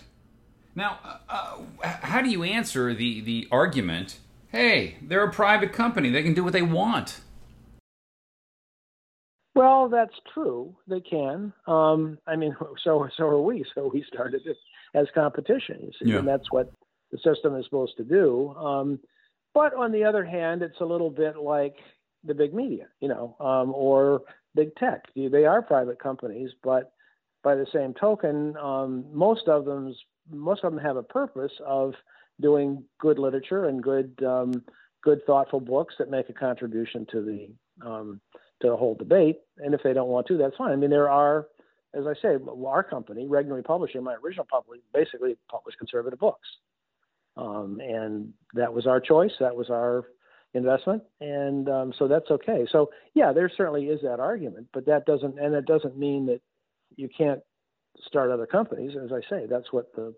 Now, 0.74 0.98
uh, 1.04 1.58
uh, 1.82 1.88
how 2.02 2.20
do 2.20 2.30
you 2.30 2.42
answer 2.42 2.94
the 2.94 3.20
the 3.22 3.48
argument? 3.50 4.18
Hey, 4.48 4.96
they're 5.02 5.24
a 5.24 5.32
private 5.32 5.72
company; 5.72 6.10
they 6.10 6.22
can 6.22 6.34
do 6.34 6.44
what 6.44 6.52
they 6.52 6.62
want. 6.62 7.20
Well, 9.56 9.88
that's 9.88 10.14
true. 10.34 10.76
They 10.86 11.00
can. 11.00 11.52
Um, 11.66 12.18
I 12.26 12.36
mean, 12.36 12.54
so 12.84 13.08
so 13.16 13.24
are 13.24 13.40
we. 13.40 13.64
So 13.74 13.90
we 13.92 14.04
started 14.06 14.42
it 14.44 14.56
as 14.94 15.06
competition, 15.14 15.78
you 15.80 15.90
see, 15.98 16.12
yeah. 16.12 16.18
and 16.18 16.28
that's 16.28 16.52
what 16.52 16.72
the 17.10 17.18
system 17.18 17.56
is 17.56 17.64
supposed 17.64 17.96
to 17.96 18.04
do. 18.04 18.54
Um, 18.54 19.00
but 19.54 19.74
on 19.74 19.92
the 19.92 20.04
other 20.04 20.24
hand, 20.24 20.62
it's 20.62 20.80
a 20.80 20.84
little 20.84 21.10
bit 21.10 21.36
like 21.36 21.76
the 22.24 22.34
big 22.34 22.52
media, 22.52 22.86
you 23.00 23.08
know, 23.08 23.34
um, 23.40 23.72
or 23.74 24.22
big 24.54 24.74
tech. 24.76 25.04
They 25.14 25.46
are 25.46 25.62
private 25.62 25.98
companies, 25.98 26.50
but 26.62 26.92
by 27.42 27.54
the 27.54 27.66
same 27.72 27.94
token, 27.94 28.56
um, 28.58 29.06
most 29.12 29.48
of 29.48 29.64
them 29.64 29.94
most 30.30 30.64
of 30.64 30.74
them 30.74 30.82
have 30.82 30.96
a 30.96 31.02
purpose 31.02 31.52
of 31.64 31.94
doing 32.40 32.84
good 33.00 33.18
literature 33.18 33.66
and 33.66 33.82
good 33.82 34.22
um, 34.22 34.62
good 35.02 35.24
thoughtful 35.26 35.60
books 35.60 35.94
that 35.98 36.10
make 36.10 36.28
a 36.28 36.34
contribution 36.34 37.06
to 37.10 37.22
the 37.22 37.86
um, 37.86 38.20
to 38.60 38.68
the 38.68 38.76
whole 38.76 38.94
debate. 38.94 39.40
And 39.58 39.74
if 39.74 39.82
they 39.82 39.92
don't 39.92 40.08
want 40.08 40.26
to, 40.28 40.38
that's 40.38 40.56
fine. 40.56 40.72
I 40.72 40.76
mean, 40.76 40.90
there 40.90 41.10
are, 41.10 41.46
as 41.94 42.04
I 42.06 42.14
say, 42.20 42.36
our 42.66 42.82
company, 42.82 43.26
Regnery 43.26 43.64
Publishing, 43.64 44.02
my 44.02 44.14
original 44.14 44.46
public, 44.50 44.80
basically 44.92 45.36
published 45.50 45.78
conservative 45.78 46.18
books, 46.18 46.48
um, 47.36 47.80
and 47.80 48.32
that 48.54 48.72
was 48.72 48.86
our 48.86 49.00
choice. 49.00 49.32
That 49.40 49.56
was 49.56 49.70
our 49.70 50.04
investment, 50.54 51.02
and 51.20 51.68
um, 51.68 51.92
so 51.98 52.08
that's 52.08 52.30
okay. 52.30 52.66
So 52.70 52.90
yeah, 53.14 53.32
there 53.32 53.50
certainly 53.54 53.86
is 53.86 54.00
that 54.02 54.20
argument, 54.20 54.68
but 54.72 54.86
that 54.86 55.04
doesn't, 55.06 55.38
and 55.38 55.54
it 55.54 55.66
doesn't 55.66 55.98
mean 55.98 56.26
that 56.26 56.40
you 56.96 57.08
can't 57.16 57.40
start 58.06 58.30
other 58.30 58.46
companies. 58.46 58.92
As 59.02 59.12
I 59.12 59.20
say, 59.28 59.46
that's 59.48 59.72
what 59.72 59.94
the 59.94 60.14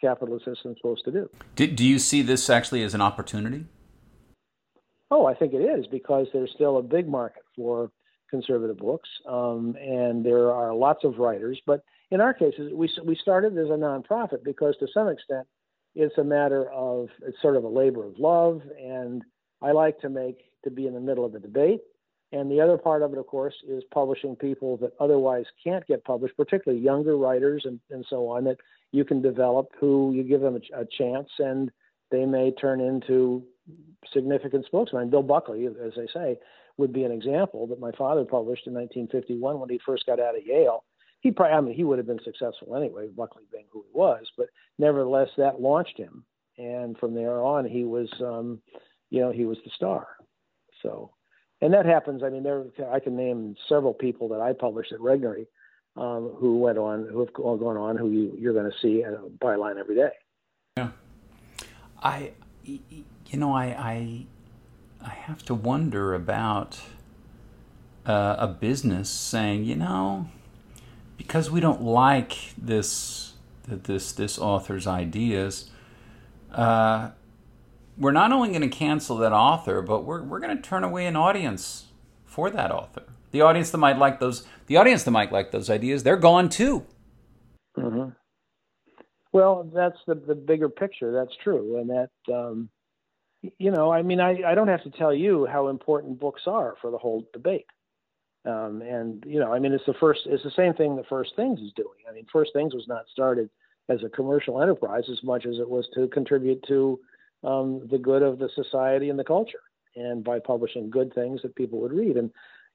capitalist 0.00 0.44
system 0.44 0.72
is 0.72 0.78
supposed 0.78 1.04
to 1.04 1.12
do. 1.12 1.30
do. 1.54 1.66
Do 1.66 1.84
you 1.84 1.98
see 1.98 2.22
this 2.22 2.48
actually 2.48 2.82
as 2.82 2.94
an 2.94 3.00
opportunity? 3.00 3.66
Oh, 5.10 5.26
I 5.26 5.34
think 5.34 5.54
it 5.54 5.62
is 5.62 5.86
because 5.86 6.26
there's 6.32 6.50
still 6.54 6.78
a 6.78 6.82
big 6.82 7.08
market 7.08 7.42
for 7.56 7.90
conservative 8.30 8.76
books, 8.76 9.08
um, 9.26 9.74
and 9.80 10.24
there 10.24 10.52
are 10.52 10.74
lots 10.74 11.04
of 11.04 11.18
writers. 11.18 11.60
But 11.66 11.82
in 12.10 12.20
our 12.20 12.34
cases, 12.34 12.72
we 12.74 12.90
we 13.04 13.16
started 13.16 13.56
as 13.56 13.68
a 13.68 13.72
nonprofit 13.72 14.44
because 14.44 14.76
to 14.80 14.86
some 14.92 15.08
extent, 15.08 15.46
it's 15.94 16.18
a 16.18 16.24
matter 16.24 16.70
of 16.70 17.08
it's 17.26 17.40
sort 17.40 17.56
of 17.56 17.64
a 17.64 17.68
labor 17.68 18.04
of 18.04 18.18
love, 18.18 18.60
and 18.78 19.22
I 19.62 19.72
like 19.72 19.98
to 20.00 20.10
make 20.10 20.38
to 20.64 20.70
be 20.70 20.86
in 20.86 20.94
the 20.94 21.00
middle 21.00 21.24
of 21.24 21.32
the 21.32 21.40
debate. 21.40 21.80
And 22.30 22.50
the 22.50 22.60
other 22.60 22.76
part 22.76 23.00
of 23.02 23.12
it, 23.14 23.18
of 23.18 23.26
course, 23.26 23.54
is 23.66 23.82
publishing 23.90 24.36
people 24.36 24.76
that 24.78 24.92
otherwise 25.00 25.46
can't 25.64 25.86
get 25.86 26.04
published, 26.04 26.36
particularly 26.36 26.82
younger 26.82 27.16
writers 27.16 27.62
and, 27.64 27.80
and 27.90 28.04
so 28.10 28.28
on, 28.28 28.44
that 28.44 28.58
you 28.92 29.04
can 29.04 29.22
develop 29.22 29.68
who 29.80 30.12
you 30.14 30.22
give 30.22 30.42
them 30.42 30.56
a, 30.56 30.80
a 30.80 30.84
chance 30.84 31.30
and 31.38 31.70
they 32.10 32.26
may 32.26 32.50
turn 32.50 32.80
into 32.80 33.42
significant 34.12 34.66
spokesman, 34.66 35.10
Bill 35.10 35.22
Buckley, 35.22 35.66
as 35.66 35.92
I 35.96 36.06
say, 36.12 36.38
would 36.76 36.92
be 36.92 37.04
an 37.04 37.12
example 37.12 37.66
that 37.66 37.80
my 37.80 37.90
father 37.92 38.24
published 38.24 38.66
in 38.66 38.74
1951 38.74 39.58
when 39.58 39.68
he 39.68 39.80
first 39.84 40.06
got 40.06 40.20
out 40.20 40.36
of 40.36 40.46
Yale. 40.46 40.84
He 41.20 41.32
probably, 41.32 41.54
I 41.54 41.60
mean, 41.60 41.74
he 41.74 41.84
would 41.84 41.98
have 41.98 42.06
been 42.06 42.22
successful 42.24 42.76
anyway, 42.76 43.08
Buckley 43.08 43.42
being 43.50 43.66
who 43.70 43.84
he 43.90 43.98
was, 43.98 44.30
but 44.36 44.46
nevertheless, 44.78 45.28
that 45.36 45.60
launched 45.60 45.98
him. 45.98 46.24
And 46.56 46.96
from 46.98 47.14
there 47.14 47.42
on, 47.42 47.64
he 47.64 47.84
was, 47.84 48.08
um, 48.20 48.60
you 49.10 49.20
know, 49.20 49.32
he 49.32 49.44
was 49.44 49.58
the 49.64 49.70
star. 49.74 50.06
So, 50.82 51.12
and 51.60 51.74
that 51.74 51.86
happens. 51.86 52.22
I 52.22 52.30
mean, 52.30 52.44
there, 52.44 52.64
I 52.92 53.00
can 53.00 53.16
name 53.16 53.56
several 53.68 53.94
people 53.94 54.28
that 54.28 54.40
I 54.40 54.52
published 54.52 54.92
at 54.92 55.00
Regnery 55.00 55.46
um, 55.96 56.32
who 56.38 56.58
went 56.58 56.78
on, 56.78 57.08
who 57.10 57.20
have 57.20 57.34
gone 57.34 57.76
on, 57.76 57.96
who 57.96 58.10
you, 58.10 58.36
you're 58.38 58.52
going 58.52 58.70
to 58.70 58.78
see 58.80 59.04
uh, 59.04 59.28
byline 59.38 59.78
every 59.78 59.96
day. 59.96 60.10
Yeah. 60.76 60.90
I, 62.00 62.32
you 62.68 63.38
know, 63.38 63.54
I, 63.54 63.64
I, 63.64 64.26
I 65.04 65.10
have 65.10 65.44
to 65.46 65.54
wonder 65.54 66.14
about 66.14 66.80
uh, 68.06 68.36
a 68.38 68.48
business 68.48 69.10
saying, 69.10 69.64
you 69.64 69.76
know, 69.76 70.28
because 71.16 71.50
we 71.50 71.60
don't 71.60 71.82
like 71.82 72.54
this, 72.56 73.34
this, 73.66 74.12
this 74.12 74.38
author's 74.38 74.86
ideas, 74.86 75.70
uh, 76.52 77.10
we're 77.98 78.12
not 78.12 78.32
only 78.32 78.48
going 78.48 78.62
to 78.62 78.68
cancel 78.68 79.16
that 79.18 79.32
author, 79.32 79.82
but 79.82 80.04
we're, 80.04 80.22
we're 80.22 80.40
going 80.40 80.56
to 80.56 80.62
turn 80.62 80.84
away 80.84 81.06
an 81.06 81.16
audience 81.16 81.86
for 82.24 82.50
that 82.50 82.70
author. 82.70 83.02
The 83.30 83.42
audience 83.42 83.70
that 83.70 83.78
might 83.78 83.98
like 83.98 84.20
those, 84.20 84.46
the 84.66 84.76
audience 84.76 85.02
that 85.04 85.10
might 85.10 85.32
like 85.32 85.50
those 85.50 85.68
ideas, 85.68 86.02
they're 86.02 86.16
gone 86.16 86.48
too. 86.48 86.86
Mm-hmm. 87.76 88.10
Well, 89.32 89.70
that's 89.74 89.98
the 90.06 90.14
the 90.14 90.34
bigger 90.34 90.68
picture. 90.68 91.12
That's 91.12 91.36
true, 91.42 91.78
and 91.78 91.90
that 91.90 92.34
um, 92.34 92.70
you 93.58 93.70
know, 93.70 93.92
I 93.92 94.02
mean, 94.02 94.20
I, 94.20 94.42
I 94.46 94.54
don't 94.54 94.68
have 94.68 94.82
to 94.84 94.90
tell 94.90 95.14
you 95.14 95.46
how 95.46 95.68
important 95.68 96.18
books 96.18 96.42
are 96.46 96.74
for 96.80 96.90
the 96.90 96.98
whole 96.98 97.28
debate. 97.32 97.66
Um, 98.44 98.82
and 98.82 99.22
you 99.26 99.40
know, 99.40 99.52
I 99.52 99.58
mean, 99.58 99.72
it's 99.72 99.86
the 99.86 99.94
first, 99.94 100.20
it's 100.26 100.44
the 100.44 100.50
same 100.56 100.74
thing 100.74 100.96
that 100.96 101.08
First 101.08 101.32
Things 101.36 101.60
is 101.60 101.72
doing. 101.76 101.98
I 102.08 102.12
mean, 102.12 102.26
First 102.32 102.52
Things 102.52 102.74
was 102.74 102.86
not 102.88 103.04
started 103.12 103.50
as 103.88 104.02
a 104.02 104.08
commercial 104.08 104.62
enterprise 104.62 105.04
as 105.10 105.22
much 105.22 105.46
as 105.46 105.58
it 105.58 105.68
was 105.68 105.88
to 105.94 106.08
contribute 106.08 106.62
to 106.68 106.98
um, 107.44 107.86
the 107.90 107.98
good 107.98 108.22
of 108.22 108.38
the 108.38 108.48
society 108.54 109.10
and 109.10 109.18
the 109.18 109.24
culture, 109.24 109.62
and 109.96 110.24
by 110.24 110.38
publishing 110.38 110.90
good 110.90 111.12
things 111.14 111.42
that 111.42 111.54
people 111.56 111.80
would 111.80 111.92
read. 111.92 112.16
And 112.16 112.30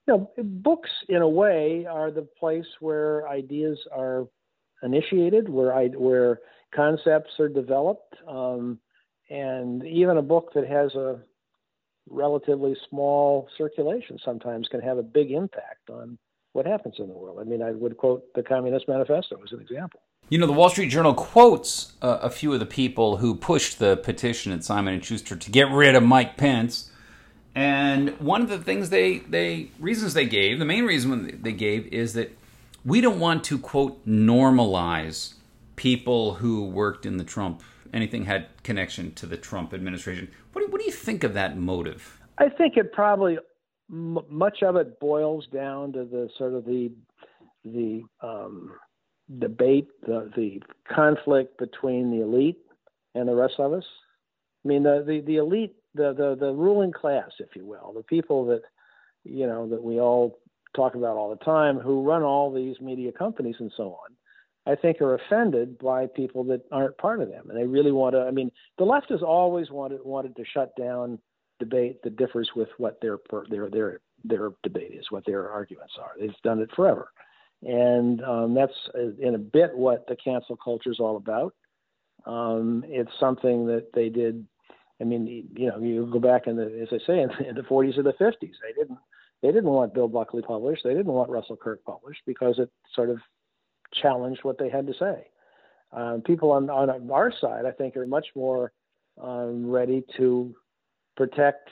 you 0.06 0.14
know, 0.14 0.30
books 0.38 0.90
in 1.08 1.22
a 1.22 1.28
way 1.28 1.86
are 1.86 2.10
the 2.10 2.22
place 2.38 2.66
where 2.80 3.28
ideas 3.28 3.78
are 3.92 4.26
initiated, 4.84 5.48
where 5.48 5.74
I, 5.74 5.88
where 5.88 6.40
concepts 6.74 7.40
are 7.40 7.48
developed. 7.48 8.14
Um, 8.28 8.78
and 9.30 9.84
even 9.86 10.18
a 10.18 10.22
book 10.22 10.52
that 10.54 10.68
has 10.68 10.94
a 10.94 11.20
relatively 12.08 12.76
small 12.88 13.48
circulation 13.56 14.18
sometimes 14.24 14.68
can 14.68 14.80
have 14.80 14.98
a 14.98 15.02
big 15.02 15.30
impact 15.30 15.88
on 15.90 16.18
what 16.52 16.66
happens 16.66 16.96
in 16.98 17.08
the 17.08 17.14
world. 17.14 17.38
I 17.40 17.44
mean, 17.44 17.62
I 17.62 17.72
would 17.72 17.96
quote 17.96 18.22
the 18.34 18.42
Communist 18.42 18.86
Manifesto 18.86 19.40
as 19.42 19.52
an 19.52 19.60
example. 19.60 20.00
You 20.28 20.38
know, 20.38 20.46
the 20.46 20.52
Wall 20.52 20.70
Street 20.70 20.88
Journal 20.88 21.14
quotes 21.14 21.92
uh, 22.00 22.18
a 22.22 22.30
few 22.30 22.52
of 22.52 22.60
the 22.60 22.66
people 22.66 23.18
who 23.18 23.34
pushed 23.34 23.78
the 23.78 23.96
petition 23.96 24.52
at 24.52 24.64
Simon 24.64 24.94
and 24.94 25.04
Schuster 25.04 25.36
to 25.36 25.50
get 25.50 25.70
rid 25.70 25.94
of 25.94 26.02
Mike 26.02 26.36
Pence. 26.36 26.90
And 27.54 28.18
one 28.20 28.42
of 28.42 28.48
the 28.48 28.58
things 28.58 28.90
they, 28.90 29.18
they 29.18 29.70
reasons 29.78 30.14
they 30.14 30.26
gave, 30.26 30.58
the 30.58 30.64
main 30.64 30.84
reason 30.84 31.40
they 31.42 31.52
gave 31.52 31.86
is 31.88 32.14
that 32.14 32.36
we 32.84 33.00
don't 33.00 33.18
want 33.18 33.44
to 33.44 33.58
quote 33.58 34.06
normalize 34.06 35.34
people 35.76 36.34
who 36.34 36.64
worked 36.64 37.06
in 37.06 37.16
the 37.16 37.24
Trump 37.24 37.62
anything 37.94 38.24
had 38.24 38.48
connection 38.62 39.14
to 39.14 39.26
the 39.26 39.36
Trump 39.36 39.72
administration. 39.72 40.28
What 40.52 40.66
do, 40.66 40.70
what 40.70 40.80
do 40.80 40.84
you 40.84 40.92
think 40.92 41.24
of 41.24 41.32
that 41.34 41.56
motive? 41.56 42.20
I 42.38 42.48
think 42.48 42.76
it 42.76 42.92
probably 42.92 43.38
m- 43.90 44.18
much 44.28 44.62
of 44.62 44.76
it 44.76 44.98
boils 45.00 45.46
down 45.46 45.92
to 45.92 46.04
the 46.04 46.28
sort 46.36 46.54
of 46.54 46.64
the 46.64 46.92
the 47.64 48.02
um, 48.20 48.72
debate, 49.38 49.88
the 50.02 50.30
the 50.36 50.60
conflict 50.92 51.58
between 51.58 52.10
the 52.10 52.22
elite 52.22 52.58
and 53.14 53.28
the 53.28 53.34
rest 53.34 53.54
of 53.58 53.72
us. 53.72 53.84
I 54.64 54.68
mean, 54.68 54.82
the 54.82 55.04
the, 55.06 55.20
the 55.20 55.36
elite, 55.36 55.74
the, 55.94 56.12
the 56.12 56.36
the 56.38 56.52
ruling 56.52 56.92
class, 56.92 57.30
if 57.38 57.54
you 57.54 57.64
will, 57.64 57.92
the 57.94 58.02
people 58.02 58.44
that 58.46 58.62
you 59.22 59.46
know 59.46 59.68
that 59.68 59.82
we 59.82 60.00
all 60.00 60.38
talk 60.74 60.94
about 60.94 61.16
all 61.16 61.30
the 61.30 61.44
time, 61.44 61.78
who 61.78 62.02
run 62.02 62.22
all 62.22 62.52
these 62.52 62.80
media 62.80 63.12
companies 63.12 63.56
and 63.58 63.72
so 63.76 63.84
on 63.84 64.14
I 64.66 64.74
think 64.74 65.00
are 65.00 65.14
offended 65.14 65.78
by 65.78 66.06
people 66.06 66.44
that 66.44 66.62
aren't 66.72 66.96
part 66.96 67.20
of 67.20 67.28
them, 67.28 67.50
and 67.50 67.58
they 67.58 67.66
really 67.66 67.92
want 67.92 68.14
to. 68.14 68.22
I 68.22 68.30
mean, 68.30 68.50
the 68.78 68.84
left 68.84 69.10
has 69.10 69.22
always 69.22 69.70
wanted 69.70 70.00
wanted 70.04 70.36
to 70.36 70.44
shut 70.44 70.74
down 70.76 71.18
debate 71.60 72.02
that 72.02 72.16
differs 72.16 72.50
with 72.56 72.68
what 72.78 72.98
their 73.02 73.18
their 73.50 73.68
their 73.68 74.00
their 74.24 74.50
debate 74.62 74.92
is, 74.94 75.10
what 75.10 75.26
their 75.26 75.50
arguments 75.50 75.94
are. 76.00 76.12
They've 76.18 76.34
done 76.42 76.60
it 76.60 76.70
forever, 76.74 77.10
and 77.62 78.22
um, 78.24 78.54
that's 78.54 78.72
uh, 78.94 79.14
in 79.20 79.34
a 79.34 79.38
bit 79.38 79.76
what 79.76 80.06
the 80.06 80.16
cancel 80.16 80.56
culture 80.56 80.90
is 80.90 81.00
all 81.00 81.16
about. 81.16 81.54
Um, 82.24 82.84
it's 82.86 83.12
something 83.20 83.66
that 83.66 83.88
they 83.92 84.08
did. 84.08 84.46
I 84.98 85.04
mean, 85.04 85.48
you 85.56 85.68
know, 85.68 85.78
you 85.78 86.08
go 86.10 86.20
back 86.20 86.46
in 86.46 86.56
the, 86.56 86.80
as 86.80 86.88
I 86.90 87.04
say, 87.04 87.20
in, 87.20 87.28
in 87.46 87.56
the 87.56 87.62
40s 87.62 87.98
or 87.98 88.04
the 88.04 88.12
50s, 88.12 88.32
they 88.40 88.72
didn't 88.78 88.98
they 89.44 89.52
didn't 89.52 89.70
want 89.70 89.92
Bill 89.92 90.08
Buckley 90.08 90.40
published. 90.40 90.84
They 90.84 90.94
didn't 90.94 91.12
want 91.12 91.28
Russell 91.28 91.56
Kirk 91.56 91.84
published 91.84 92.22
because 92.26 92.58
it 92.58 92.70
sort 92.94 93.10
of 93.10 93.18
challenged 93.92 94.42
what 94.42 94.56
they 94.56 94.70
had 94.70 94.86
to 94.86 94.94
say. 94.98 95.26
Um, 95.92 96.22
people 96.22 96.50
on, 96.50 96.70
on 96.70 97.10
our 97.10 97.30
side, 97.42 97.66
I 97.66 97.70
think, 97.70 97.94
are 97.94 98.06
much 98.06 98.28
more 98.34 98.72
um, 99.22 99.70
ready 99.70 100.02
to 100.16 100.54
protect 101.14 101.68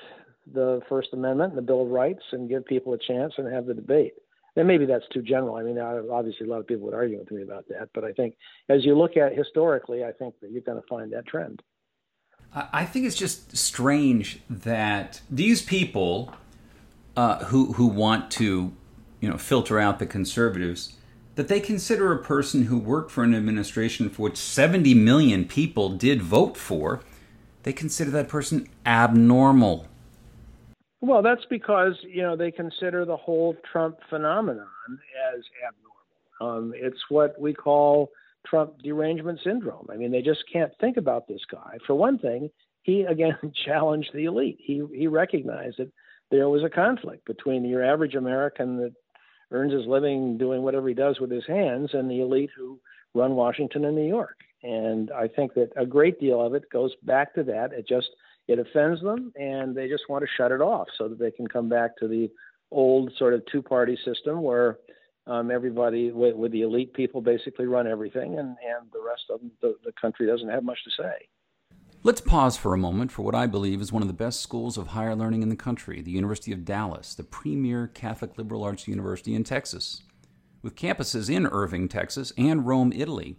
the 0.52 0.82
First 0.86 1.14
Amendment 1.14 1.52
and 1.52 1.58
the 1.58 1.62
Bill 1.62 1.80
of 1.80 1.88
Rights 1.88 2.22
and 2.32 2.46
give 2.46 2.66
people 2.66 2.92
a 2.92 2.98
chance 2.98 3.32
and 3.38 3.50
have 3.50 3.64
the 3.64 3.72
debate. 3.72 4.12
And 4.54 4.68
maybe 4.68 4.84
that's 4.84 5.08
too 5.10 5.22
general. 5.22 5.56
I 5.56 5.62
mean, 5.62 5.78
obviously, 5.78 6.46
a 6.46 6.50
lot 6.50 6.60
of 6.60 6.66
people 6.66 6.84
would 6.84 6.94
argue 6.94 7.20
with 7.20 7.30
me 7.30 7.42
about 7.42 7.66
that. 7.68 7.88
But 7.94 8.04
I 8.04 8.12
think 8.12 8.36
as 8.68 8.84
you 8.84 8.98
look 8.98 9.16
at 9.16 9.34
historically, 9.34 10.04
I 10.04 10.12
think 10.12 10.34
that 10.42 10.50
you're 10.50 10.60
going 10.60 10.78
to 10.78 10.86
find 10.88 11.10
that 11.14 11.26
trend. 11.26 11.62
I 12.54 12.84
think 12.84 13.06
it's 13.06 13.16
just 13.16 13.56
strange 13.56 14.40
that 14.50 15.22
these 15.30 15.62
people 15.62 16.34
uh, 17.16 17.44
who 17.44 17.72
who 17.74 17.86
want 17.86 18.30
to, 18.32 18.72
you 19.20 19.28
know, 19.28 19.38
filter 19.38 19.78
out 19.78 19.98
the 19.98 20.06
conservatives, 20.06 20.96
that 21.34 21.48
they 21.48 21.60
consider 21.60 22.12
a 22.12 22.22
person 22.22 22.64
who 22.64 22.78
worked 22.78 23.10
for 23.10 23.24
an 23.24 23.34
administration 23.34 24.10
for 24.10 24.22
which 24.22 24.36
70 24.36 24.94
million 24.94 25.44
people 25.46 25.90
did 25.90 26.22
vote 26.22 26.56
for, 26.56 27.00
they 27.62 27.72
consider 27.72 28.10
that 28.10 28.28
person 28.28 28.68
abnormal. 28.84 29.86
Well, 31.00 31.22
that's 31.22 31.44
because 31.50 31.94
you 32.02 32.22
know 32.22 32.36
they 32.36 32.50
consider 32.50 33.04
the 33.04 33.16
whole 33.16 33.56
Trump 33.70 33.98
phenomenon 34.08 34.66
as 35.34 35.42
abnormal. 35.66 35.88
Um, 36.40 36.72
it's 36.76 37.00
what 37.08 37.40
we 37.40 37.52
call 37.52 38.10
Trump 38.46 38.74
derangement 38.82 39.40
syndrome. 39.44 39.86
I 39.92 39.96
mean, 39.96 40.12
they 40.12 40.22
just 40.22 40.44
can't 40.52 40.72
think 40.80 40.96
about 40.96 41.26
this 41.28 41.40
guy. 41.50 41.78
For 41.86 41.94
one 41.94 42.18
thing, 42.18 42.50
he 42.82 43.02
again 43.02 43.36
challenged 43.64 44.10
the 44.14 44.24
elite. 44.24 44.58
He 44.60 44.82
he 44.94 45.06
recognized 45.06 45.78
that 45.78 45.90
there 46.32 46.48
was 46.48 46.64
a 46.64 46.70
conflict 46.70 47.26
between 47.26 47.64
your 47.64 47.84
average 47.84 48.14
American 48.14 48.78
that 48.78 48.94
earns 49.52 49.72
his 49.72 49.86
living 49.86 50.38
doing 50.38 50.62
whatever 50.62 50.88
he 50.88 50.94
does 50.94 51.20
with 51.20 51.30
his 51.30 51.46
hands 51.46 51.90
and 51.92 52.10
the 52.10 52.20
elite 52.20 52.50
who 52.56 52.80
run 53.14 53.36
Washington 53.36 53.84
and 53.84 53.94
New 53.94 54.08
York. 54.08 54.38
And 54.62 55.10
I 55.12 55.28
think 55.28 55.52
that 55.54 55.70
a 55.76 55.84
great 55.84 56.18
deal 56.18 56.40
of 56.40 56.54
it 56.54 56.70
goes 56.72 56.92
back 57.02 57.34
to 57.34 57.42
that. 57.44 57.72
It 57.72 57.86
just 57.86 58.08
it 58.48 58.58
offends 58.58 59.02
them 59.02 59.32
and 59.36 59.76
they 59.76 59.88
just 59.88 60.08
want 60.08 60.24
to 60.24 60.30
shut 60.36 60.50
it 60.50 60.60
off 60.62 60.88
so 60.96 61.06
that 61.06 61.18
they 61.18 61.30
can 61.30 61.46
come 61.46 61.68
back 61.68 61.96
to 61.98 62.08
the 62.08 62.30
old 62.70 63.12
sort 63.18 63.34
of 63.34 63.44
two 63.52 63.60
party 63.60 63.98
system 64.04 64.42
where 64.42 64.78
um, 65.26 65.50
everybody 65.50 66.10
with, 66.10 66.34
with, 66.34 66.50
the 66.50 66.62
elite 66.62 66.94
people 66.94 67.20
basically 67.20 67.66
run 67.66 67.86
everything 67.86 68.38
and, 68.38 68.48
and 68.48 68.90
the 68.92 69.02
rest 69.06 69.24
of 69.30 69.40
them, 69.40 69.52
the, 69.60 69.76
the 69.84 69.92
country 70.00 70.26
doesn't 70.26 70.48
have 70.48 70.64
much 70.64 70.78
to 70.84 70.90
say. 70.90 71.28
Let's 72.04 72.20
pause 72.20 72.56
for 72.56 72.74
a 72.74 72.78
moment 72.78 73.12
for 73.12 73.22
what 73.22 73.36
I 73.36 73.46
believe 73.46 73.80
is 73.80 73.92
one 73.92 74.02
of 74.02 74.08
the 74.08 74.12
best 74.12 74.40
schools 74.40 74.76
of 74.76 74.88
higher 74.88 75.14
learning 75.14 75.42
in 75.42 75.50
the 75.50 75.54
country, 75.54 76.02
the 76.02 76.10
University 76.10 76.50
of 76.50 76.64
Dallas, 76.64 77.14
the 77.14 77.22
premier 77.22 77.86
Catholic 77.86 78.36
liberal 78.36 78.64
arts 78.64 78.88
university 78.88 79.36
in 79.36 79.44
Texas. 79.44 80.02
With 80.62 80.74
campuses 80.74 81.30
in 81.30 81.46
Irving, 81.46 81.86
Texas, 81.86 82.32
and 82.36 82.66
Rome, 82.66 82.92
Italy, 82.92 83.36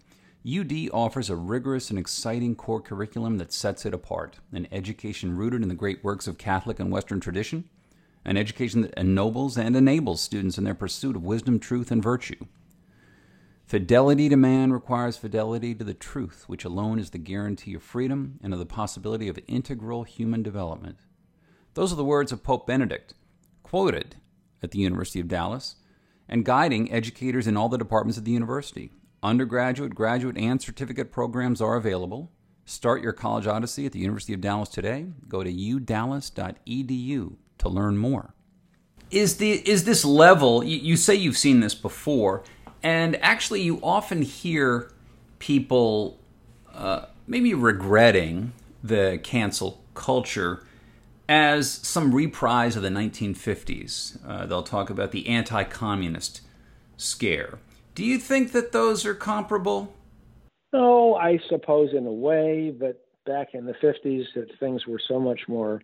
UD 0.50 0.90
offers 0.94 1.30
a 1.30 1.36
rigorous 1.36 1.90
and 1.90 2.00
exciting 2.00 2.56
core 2.56 2.80
curriculum 2.80 3.38
that 3.38 3.52
sets 3.52 3.86
it 3.86 3.94
apart 3.94 4.40
an 4.54 4.70
education 4.72 5.36
rooted 5.36 5.62
in 5.62 5.68
the 5.68 5.76
great 5.76 6.02
works 6.02 6.26
of 6.26 6.38
Catholic 6.38 6.80
and 6.80 6.90
Western 6.90 7.20
tradition, 7.20 7.68
an 8.24 8.38
education 8.38 8.80
that 8.84 8.94
ennobles 8.98 9.58
and 9.58 9.76
enables 9.76 10.22
students 10.22 10.58
in 10.58 10.64
their 10.64 10.74
pursuit 10.74 11.18
of 11.18 11.26
wisdom, 11.26 11.60
truth, 11.60 11.92
and 11.92 12.02
virtue. 12.02 12.46
Fidelity 13.66 14.30
to 14.30 14.38
man 14.38 14.72
requires 14.72 15.18
fidelity 15.18 15.74
to 15.74 15.84
the 15.84 15.94
truth, 15.94 16.44
which 16.48 16.66
alone 16.66 17.00
is 17.00 17.10
the 17.10 17.18
guarantee 17.18 17.74
of 17.74 17.82
freedom 17.82 18.40
and 18.44 18.54
of 18.54 18.60
the 18.60 18.66
possibility 18.66 19.28
of 19.28 19.40
integral 19.48 20.04
human 20.04 20.44
development. 20.44 20.98
Those 21.74 21.92
are 21.92 21.96
the 21.96 22.04
words 22.04 22.32
of 22.32 22.44
Pope 22.44 22.68
Benedict, 22.68 23.14
quoted 23.64 24.18
at 24.62 24.72
the 24.72 24.80
University 24.80 25.20
of 25.20 25.28
Dallas, 25.28 25.78
and 26.30 26.46
guiding 26.46 26.92
educators 26.92 27.48
in 27.48 27.58
all 27.58 27.70
the 27.70 27.78
departments 27.78 28.18
of 28.18 28.26
the 28.26 28.32
university. 28.32 28.92
Undergraduate, 29.24 29.96
graduate, 29.96 30.38
and 30.38 30.62
certificate 30.62 31.12
programs 31.12 31.62
are 31.62 31.76
available. 31.76 32.32
Start 32.66 33.02
your 33.02 33.14
college 33.14 33.48
odyssey 33.48 33.86
at 33.86 33.92
the 33.92 34.00
University 34.00 34.34
of 34.34 34.42
Dallas 34.42 34.70
today. 34.70 35.08
Go 35.28 35.44
to 35.44 35.52
udallas.edu 35.52 37.36
to 37.58 37.70
learn 37.70 37.98
more. 37.98 38.34
Is 39.12 39.38
the 39.38 39.52
is 39.52 39.84
this 39.86 40.04
level? 40.04 40.64
You, 40.64 40.78
you 40.78 40.98
say 40.98 41.16
you've 41.16 41.38
seen 41.38 41.60
this 41.60 41.76
before, 41.76 42.44
and 42.84 43.16
actually, 43.22 43.62
you 43.62 43.80
often 43.82 44.22
hear 44.22 44.92
people 45.40 46.20
uh, 46.74 47.06
maybe 47.26 47.54
regretting 47.54 48.54
the 48.84 49.20
cancel 49.24 49.82
culture 49.96 50.66
as 51.28 51.72
some 51.72 52.14
reprise 52.14 52.76
of 52.76 52.84
the 52.84 52.90
1950s. 52.90 54.18
Uh, 54.28 54.46
they'll 54.46 54.62
talk 54.62 54.90
about 54.90 55.12
the 55.12 55.28
anti-communist 55.28 56.42
scare 56.98 57.60
do 57.96 58.04
you 58.04 58.18
think 58.18 58.52
that 58.54 58.72
those 58.72 59.06
are 59.06 59.14
comparable? 59.14 59.94
Oh, 60.74 61.16
I 61.16 61.40
suppose 61.50 61.90
in 61.96 62.08
a 62.08 62.12
way, 62.12 62.74
but 62.78 63.02
back 63.26 63.50
in 63.54 63.66
the 63.66 63.74
50s, 63.74 64.26
that 64.36 64.48
things 64.60 64.88
were 64.88 65.02
so 65.08 65.20
much 65.20 65.42
more 65.48 65.82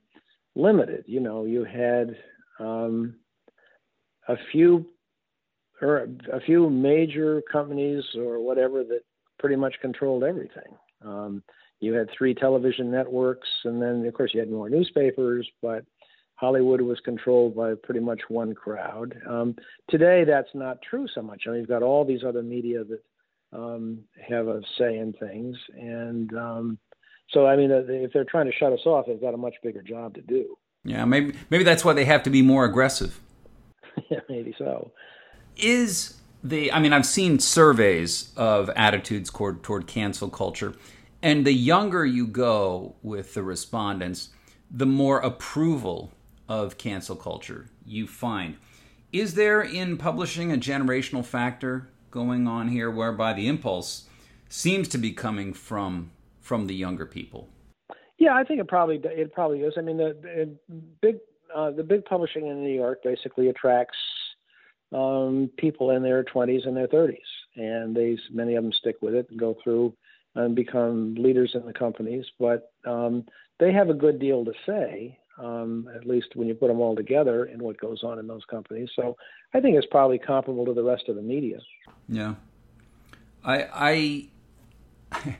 limited. 0.55 1.05
You 1.07 1.19
know, 1.19 1.45
you 1.45 1.63
had 1.63 2.17
um, 2.59 3.15
a 4.27 4.35
few 4.51 4.87
or 5.81 6.07
a 6.31 6.39
few 6.41 6.69
major 6.69 7.41
companies 7.51 8.03
or 8.15 8.39
whatever 8.39 8.83
that 8.83 9.01
pretty 9.37 9.55
much 9.55 9.75
controlled 9.81 10.23
everything. 10.23 10.75
Um, 11.03 11.43
you 11.79 11.93
had 11.93 12.09
three 12.17 12.33
television 12.33 12.91
networks, 12.91 13.47
and 13.63 13.81
then 13.81 14.05
of 14.05 14.13
course 14.13 14.31
you 14.33 14.39
had 14.39 14.51
more 14.51 14.69
newspapers, 14.69 15.47
but 15.61 15.85
Hollywood 16.35 16.81
was 16.81 16.99
controlled 17.01 17.55
by 17.55 17.73
pretty 17.83 17.99
much 17.99 18.21
one 18.27 18.53
crowd. 18.53 19.15
Um, 19.27 19.55
today, 19.89 20.23
that's 20.25 20.49
not 20.53 20.81
true 20.81 21.07
so 21.13 21.21
much. 21.21 21.43
I 21.45 21.51
mean, 21.51 21.59
you've 21.59 21.69
got 21.69 21.83
all 21.83 22.05
these 22.05 22.23
other 22.25 22.43
media 22.43 22.83
that 22.83 23.01
um, 23.57 23.99
have 24.27 24.47
a 24.47 24.61
say 24.77 24.97
in 24.97 25.13
things, 25.13 25.57
and 25.77 26.33
um, 26.33 26.79
so 27.31 27.45
I 27.45 27.55
mean, 27.55 27.71
if 27.71 28.11
they're 28.13 28.25
trying 28.25 28.45
to 28.45 28.57
shut 28.57 28.73
us 28.73 28.85
off, 28.85 29.05
they've 29.07 29.19
got 29.19 29.33
a 29.33 29.37
much 29.37 29.55
bigger 29.63 29.81
job 29.81 30.15
to 30.15 30.21
do. 30.21 30.57
Yeah, 30.83 31.05
maybe 31.05 31.33
maybe 31.49 31.63
that's 31.63 31.83
why 31.83 31.93
they 31.93 32.05
have 32.05 32.23
to 32.23 32.29
be 32.29 32.41
more 32.41 32.65
aggressive. 32.65 33.19
yeah, 34.09 34.19
maybe 34.29 34.53
so. 34.57 34.91
Is 35.61 36.19
the 36.43 36.71
I 36.71 36.79
mean, 36.79 36.93
I've 36.93 37.05
seen 37.05 37.39
surveys 37.39 38.31
of 38.35 38.69
attitudes 38.71 39.29
toward, 39.29 39.63
toward 39.63 39.87
cancel 39.87 40.29
culture, 40.29 40.73
and 41.21 41.45
the 41.45 41.53
younger 41.53 42.05
you 42.05 42.27
go 42.27 42.95
with 43.03 43.33
the 43.33 43.43
respondents, 43.43 44.29
the 44.71 44.85
more 44.85 45.19
approval 45.19 46.11
of 46.47 46.77
cancel 46.77 47.15
culture 47.15 47.67
you 47.85 48.07
find. 48.07 48.57
Is 49.11 49.35
there 49.35 49.61
in 49.61 49.97
publishing 49.97 50.51
a 50.51 50.57
generational 50.57 51.25
factor 51.25 51.89
going 52.11 52.47
on 52.47 52.69
here 52.69 52.89
whereby 52.89 53.33
the 53.33 53.47
impulse 53.47 54.07
seems 54.47 54.87
to 54.89 54.97
be 54.97 55.11
coming 55.11 55.53
from 55.53 56.11
from 56.41 56.67
the 56.67 56.75
younger 56.75 57.05
people? 57.05 57.47
Yeah, 58.17 58.35
I 58.35 58.43
think 58.43 58.59
it 58.59 58.67
probably 58.67 58.99
it 59.03 59.33
probably 59.33 59.61
is. 59.61 59.73
I 59.77 59.81
mean, 59.81 59.97
the, 59.97 60.15
the 60.21 60.57
big 61.01 61.17
uh, 61.55 61.71
the 61.71 61.83
big 61.83 62.05
publishing 62.05 62.47
in 62.47 62.63
New 62.63 62.73
York 62.73 63.03
basically 63.03 63.49
attracts 63.49 63.97
um, 64.91 65.49
people 65.57 65.91
in 65.91 66.03
their 66.03 66.23
20s 66.23 66.67
and 66.67 66.75
their 66.75 66.87
30s, 66.87 67.17
and 67.55 67.95
they 67.95 68.17
many 68.31 68.55
of 68.55 68.63
them 68.63 68.73
stick 68.73 68.97
with 69.01 69.13
it 69.13 69.27
and 69.29 69.39
go 69.39 69.55
through 69.63 69.93
and 70.35 70.55
become 70.55 71.15
leaders 71.15 71.51
in 71.53 71.65
the 71.65 71.73
companies. 71.73 72.25
But 72.39 72.71
um, 72.85 73.25
they 73.59 73.71
have 73.73 73.89
a 73.89 73.93
good 73.93 74.19
deal 74.19 74.45
to 74.45 74.53
say 74.65 75.19
um, 75.39 75.89
at 75.95 76.05
least 76.05 76.35
when 76.35 76.47
you 76.47 76.53
put 76.53 76.67
them 76.67 76.79
all 76.79 76.95
together 76.95 77.45
and 77.45 77.61
what 77.61 77.79
goes 77.79 78.03
on 78.03 78.19
in 78.19 78.27
those 78.27 78.43
companies. 78.45 78.89
So 78.95 79.17
I 79.53 79.59
think 79.59 79.77
it's 79.77 79.87
probably 79.89 80.19
comparable 80.19 80.65
to 80.65 80.73
the 80.73 80.83
rest 80.83 81.03
of 81.07 81.15
the 81.15 81.21
media. 81.21 81.59
Yeah, 82.07 82.35
I 83.43 84.29
I 85.13 85.35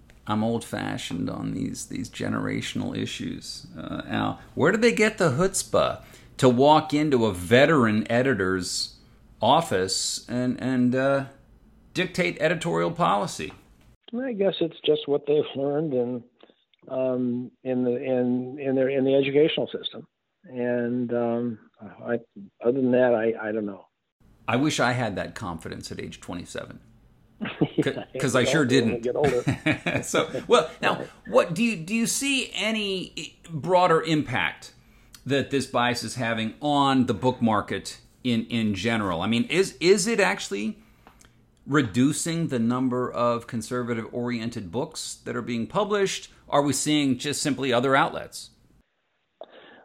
I'm 0.26 0.44
old 0.44 0.64
fashioned 0.64 1.30
on 1.30 1.54
these 1.54 1.86
these 1.86 2.10
generational 2.10 2.96
issues. 2.96 3.66
Uh, 3.76 4.02
Al, 4.06 4.40
where 4.54 4.72
do 4.72 4.78
they 4.78 4.92
get 4.92 5.18
the 5.18 5.30
chutzpah 5.30 6.02
to 6.38 6.48
walk 6.48 6.94
into 6.94 7.26
a 7.26 7.32
veteran 7.32 8.10
editor's 8.10 8.96
office 9.40 10.26
and 10.28 10.60
and 10.60 10.94
uh, 10.94 11.24
dictate 11.94 12.38
editorial 12.40 12.90
policy? 12.90 13.52
I 14.18 14.32
guess 14.32 14.54
it's 14.60 14.78
just 14.86 15.06
what 15.06 15.26
they've 15.26 15.44
learned 15.54 15.92
and 15.92 16.22
um, 16.88 17.50
in 17.62 17.84
the 17.84 17.96
in 17.96 18.58
in 18.58 18.74
their 18.74 18.88
in 18.88 19.04
the 19.04 19.14
educational 19.14 19.68
system. 19.68 20.06
And 20.44 21.12
um, 21.12 21.58
I, 21.80 22.18
other 22.64 22.80
than 22.80 22.92
that, 22.92 23.14
I, 23.14 23.48
I 23.48 23.52
don't 23.52 23.66
know. 23.66 23.86
I 24.46 24.56
wish 24.56 24.80
I 24.80 24.92
had 24.92 25.16
that 25.16 25.34
confidence 25.34 25.92
at 25.92 26.00
age 26.00 26.20
27 26.20 26.80
because 28.12 28.34
I 28.34 28.44
sure 28.44 28.64
didn't. 28.64 29.02
Get 29.02 29.14
older. 29.14 30.02
so, 30.02 30.30
well, 30.46 30.70
now, 30.80 31.04
what 31.26 31.54
do 31.54 31.62
you 31.62 31.76
do? 31.76 31.94
You 31.94 32.06
see 32.06 32.50
any 32.54 33.38
broader 33.50 34.00
impact 34.00 34.72
that 35.28 35.50
this 35.50 35.66
bias 35.66 36.02
is 36.02 36.16
having 36.16 36.54
on 36.60 37.06
the 37.06 37.14
book 37.14 37.40
market 37.40 37.98
in 38.24 38.46
in 38.46 38.74
general? 38.74 39.20
I 39.20 39.26
mean, 39.26 39.44
is 39.44 39.76
is 39.80 40.06
it 40.06 40.20
actually 40.20 40.78
reducing 41.66 42.48
the 42.48 42.58
number 42.58 43.10
of 43.10 43.46
conservative 43.46 44.06
oriented 44.12 44.72
books 44.72 45.18
that 45.24 45.36
are 45.36 45.42
being 45.42 45.66
published? 45.66 46.30
Are 46.48 46.62
we 46.62 46.72
seeing 46.72 47.18
just 47.18 47.42
simply 47.42 47.72
other 47.72 47.94
outlets? 47.94 48.50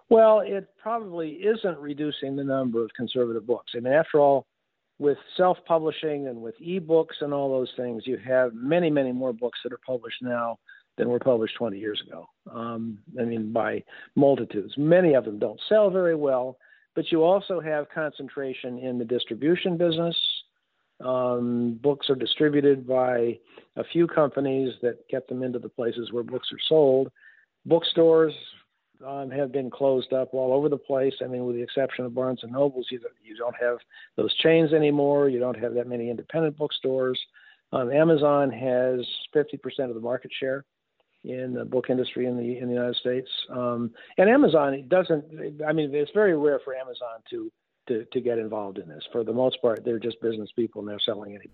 Well, 0.10 0.42
it 0.42 0.70
probably 0.82 1.32
isn't 1.32 1.78
reducing 1.80 2.36
the 2.36 2.44
number 2.44 2.84
of 2.84 2.92
conservative 2.96 3.46
books. 3.46 3.74
I 3.76 3.80
mean, 3.80 3.94
after 3.94 4.20
all, 4.20 4.46
with 5.00 5.18
self-publishing 5.36 6.28
and 6.28 6.42
with 6.42 6.56
ebooks 6.62 7.22
and 7.22 7.34
all 7.34 7.50
those 7.50 7.72
things, 7.76 8.04
you 8.06 8.18
have 8.18 8.54
many, 8.54 8.90
many 8.90 9.12
more 9.12 9.34
books 9.34 9.60
that 9.64 9.74
are 9.74 9.80
published 9.86 10.22
now 10.22 10.60
than 10.98 11.10
were 11.10 11.20
published 11.20 11.56
20 11.58 11.78
years 11.78 12.02
ago. 12.08 12.28
Um, 12.52 13.00
I 13.20 13.24
mean, 13.24 13.52
by 13.52 13.84
multitudes. 14.16 14.74
Many 14.78 15.14
of 15.14 15.26
them 15.26 15.40
don't 15.40 15.60
sell 15.68 15.90
very 15.90 16.16
well, 16.16 16.58
but 16.96 17.12
you 17.12 17.24
also 17.24 17.60
have 17.60 17.90
concentration 17.94 18.78
in 18.80 18.98
the 19.00 19.06
distribution 19.06 19.78
business. 19.78 20.16
Um, 21.04 21.80
books 21.82 22.10
are 22.10 22.16
distributed 22.16 22.88
by 22.88 23.40
a 23.76 23.84
few 23.92 24.08
companies 24.08 24.74
that 24.82 25.08
get 25.10 25.28
them 25.28 25.42
into 25.42 25.60
the 25.60 25.70
places 25.70 26.12
where 26.12 26.24
books 26.24 26.50
are 26.54 26.62
sold. 26.70 27.12
Bookstores 27.66 28.34
um, 29.06 29.32
have 29.32 29.52
been 29.52 29.72
closed 29.72 30.14
up 30.14 30.34
all 30.34 30.54
over 30.54 30.70
the 30.70 30.78
place. 30.78 31.16
I 31.24 31.28
mean, 31.28 31.46
with 31.46 31.56
the 31.56 31.64
exception 31.64 32.06
of 32.06 32.14
Barnes 32.14 32.42
and 32.44 32.52
Nobles, 32.52 32.88
you 32.92 33.00
don't, 33.00 33.14
you 33.24 33.36
don't 33.36 33.56
have 33.60 33.78
those 34.16 34.34
chains 34.36 34.72
anymore. 34.72 35.30
You 35.30 35.40
don't 35.40 35.60
have 35.60 35.74
that 35.74 35.88
many 35.88 36.10
independent 36.10 36.58
bookstores. 36.58 37.20
Um, 37.72 37.92
Amazon 37.92 38.52
has 38.52 39.00
50% 39.36 39.90
of 39.90 39.96
the 39.96 40.00
market 40.00 40.32
share 40.40 40.64
in 41.24 41.54
the 41.54 41.66
book 41.66 41.90
industry 41.90 42.26
in 42.26 42.38
the 42.38 42.58
in 42.58 42.68
the 42.68 42.74
United 42.74 42.96
States. 42.96 43.30
Um, 43.50 43.92
and 44.18 44.30
Amazon 44.30 44.86
doesn't. 44.88 45.62
I 45.68 45.74
mean, 45.74 45.94
it's 45.94 46.12
very 46.14 46.38
rare 46.38 46.60
for 46.64 46.76
Amazon 46.76 47.22
to 47.30 47.52
to 47.88 48.06
to 48.12 48.22
get 48.22 48.38
involved 48.38 48.78
in 48.78 48.88
this. 48.88 49.04
For 49.12 49.24
the 49.24 49.34
most 49.34 49.62
part, 49.62 49.84
they're 49.86 50.00
just 50.00 50.22
business 50.22 50.50
people 50.56 50.82
and 50.82 50.90
they're 50.90 51.00
selling 51.00 51.34
it. 51.34 51.50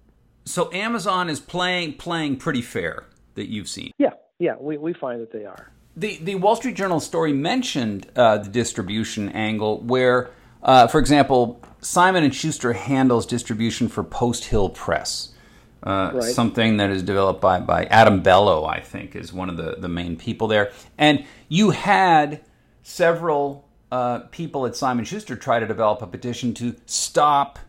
So 0.45 0.71
Amazon 0.73 1.29
is 1.29 1.39
playing 1.39 1.93
playing 1.93 2.37
pretty 2.37 2.61
fair 2.61 3.05
that 3.35 3.49
you've 3.49 3.69
seen. 3.69 3.91
Yeah, 3.97 4.13
yeah, 4.39 4.55
we 4.59 4.77
we 4.77 4.93
find 4.93 5.21
that 5.21 5.31
they 5.31 5.45
are. 5.45 5.71
The 5.95 6.17
the 6.17 6.35
Wall 6.35 6.55
Street 6.55 6.75
Journal 6.75 6.99
story 6.99 7.33
mentioned 7.33 8.09
uh, 8.15 8.39
the 8.39 8.49
distribution 8.49 9.29
angle, 9.29 9.81
where, 9.81 10.31
uh, 10.63 10.87
for 10.87 10.99
example, 10.99 11.61
Simon 11.81 12.23
and 12.23 12.33
Schuster 12.33 12.73
handles 12.73 13.25
distribution 13.25 13.87
for 13.87 14.03
Post 14.03 14.45
Hill 14.45 14.69
Press. 14.69 15.33
Uh, 15.81 16.11
right. 16.13 16.23
Something 16.23 16.77
that 16.77 16.89
is 16.89 17.03
developed 17.03 17.39
by, 17.39 17.59
by 17.59 17.85
Adam 17.85 18.21
Bellow, 18.21 18.65
I 18.65 18.81
think, 18.81 19.15
is 19.15 19.31
one 19.31 19.49
of 19.49 19.57
the, 19.57 19.75
the 19.77 19.87
main 19.87 20.17
people 20.17 20.47
there. 20.47 20.71
And 20.97 21.25
you 21.47 21.69
had 21.69 22.41
several 22.83 23.69
uh, 23.91 24.19
people 24.31 24.65
at 24.65 24.75
Simon 24.75 25.05
Schuster 25.05 25.35
try 25.35 25.59
to 25.59 25.65
develop 25.65 26.01
a 26.01 26.07
petition 26.07 26.53
to 26.55 26.75
stop 26.85 27.59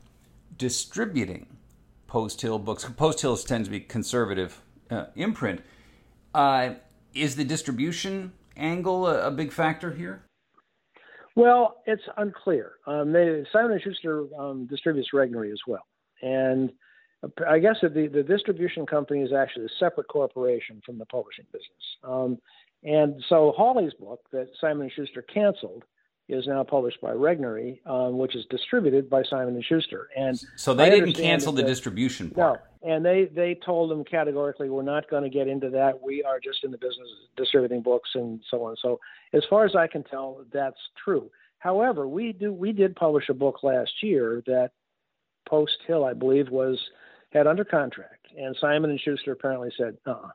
distributing 0.56 1.46
Post 2.06 2.42
Hill 2.42 2.58
books. 2.58 2.84
Post 2.96 3.20
Hill 3.20 3.36
tends 3.36 3.68
to 3.68 3.72
be 3.72 3.80
conservative 3.80 4.60
uh, 4.90 5.06
imprint. 5.14 5.60
Uh, 6.34 6.74
is 7.14 7.36
the 7.36 7.44
distribution 7.44 8.32
angle 8.56 9.06
a, 9.06 9.28
a, 9.28 9.30
big 9.30 9.52
factor 9.52 9.92
here? 9.92 10.22
Well, 11.36 11.76
it's 11.86 12.02
unclear. 12.16 12.72
Um, 12.86 13.12
they, 13.12 13.44
Simon 13.52 13.72
and 13.72 13.82
Schuster 13.82 14.26
um, 14.38 14.66
distributes 14.66 15.10
Regnery 15.14 15.52
as 15.52 15.60
well, 15.66 15.86
and 16.22 16.70
I 17.46 17.58
guess 17.58 17.76
the, 17.82 18.08
the 18.12 18.22
distribution 18.22 18.86
company 18.86 19.20
is 19.20 19.32
actually 19.32 19.66
a 19.66 19.78
separate 19.78 20.08
corporation 20.08 20.80
from 20.84 20.98
the 20.98 21.06
publishing 21.06 21.44
business. 21.52 21.96
Um, 22.02 22.38
and 22.82 23.22
so 23.28 23.52
Hawley's 23.56 23.92
book 23.94 24.20
that 24.32 24.48
Simon 24.60 24.90
& 24.94 24.96
Schuster 24.96 25.22
canceled 25.22 25.84
is 26.30 26.46
now 26.46 26.62
published 26.62 27.00
by 27.00 27.10
Regnery, 27.10 27.84
um, 27.86 28.16
which 28.16 28.34
is 28.36 28.46
distributed 28.48 29.10
by 29.10 29.22
Simon 29.24 29.60
& 29.62 29.68
Schuster. 29.68 30.08
And 30.16 30.40
so 30.56 30.72
they 30.72 30.84
I 30.84 30.90
didn't 30.90 31.14
cancel 31.14 31.52
the 31.52 31.62
distribution 31.62 32.30
part. 32.30 32.64
No, 32.82 32.94
and 32.94 33.04
they 33.04 33.26
they 33.26 33.54
told 33.54 33.90
them 33.90 34.04
categorically, 34.04 34.70
we're 34.70 34.82
not 34.82 35.10
going 35.10 35.24
to 35.24 35.28
get 35.28 35.48
into 35.48 35.68
that. 35.70 36.00
We 36.00 36.22
are 36.22 36.40
just 36.40 36.64
in 36.64 36.70
the 36.70 36.78
business 36.78 37.08
of 37.10 37.36
distributing 37.36 37.82
books 37.82 38.10
and 38.14 38.40
so 38.50 38.64
on. 38.64 38.76
So 38.80 39.00
as 39.34 39.42
far 39.50 39.66
as 39.66 39.74
I 39.76 39.86
can 39.86 40.04
tell, 40.04 40.44
that's 40.52 40.78
true. 41.04 41.30
However, 41.58 42.08
we 42.08 42.32
do 42.32 42.52
we 42.52 42.72
did 42.72 42.96
publish 42.96 43.28
a 43.28 43.34
book 43.34 43.62
last 43.62 43.92
year 44.02 44.42
that 44.46 44.70
Post 45.48 45.78
Hill, 45.86 46.04
I 46.04 46.14
believe, 46.14 46.48
was 46.48 46.78
had 47.30 47.46
under 47.46 47.64
contract, 47.64 48.26
and 48.36 48.56
Simon 48.60 48.90
and 48.90 49.00
Schuster 49.00 49.32
apparently 49.32 49.70
said, 49.76 49.96
"Uh." 50.06 50.28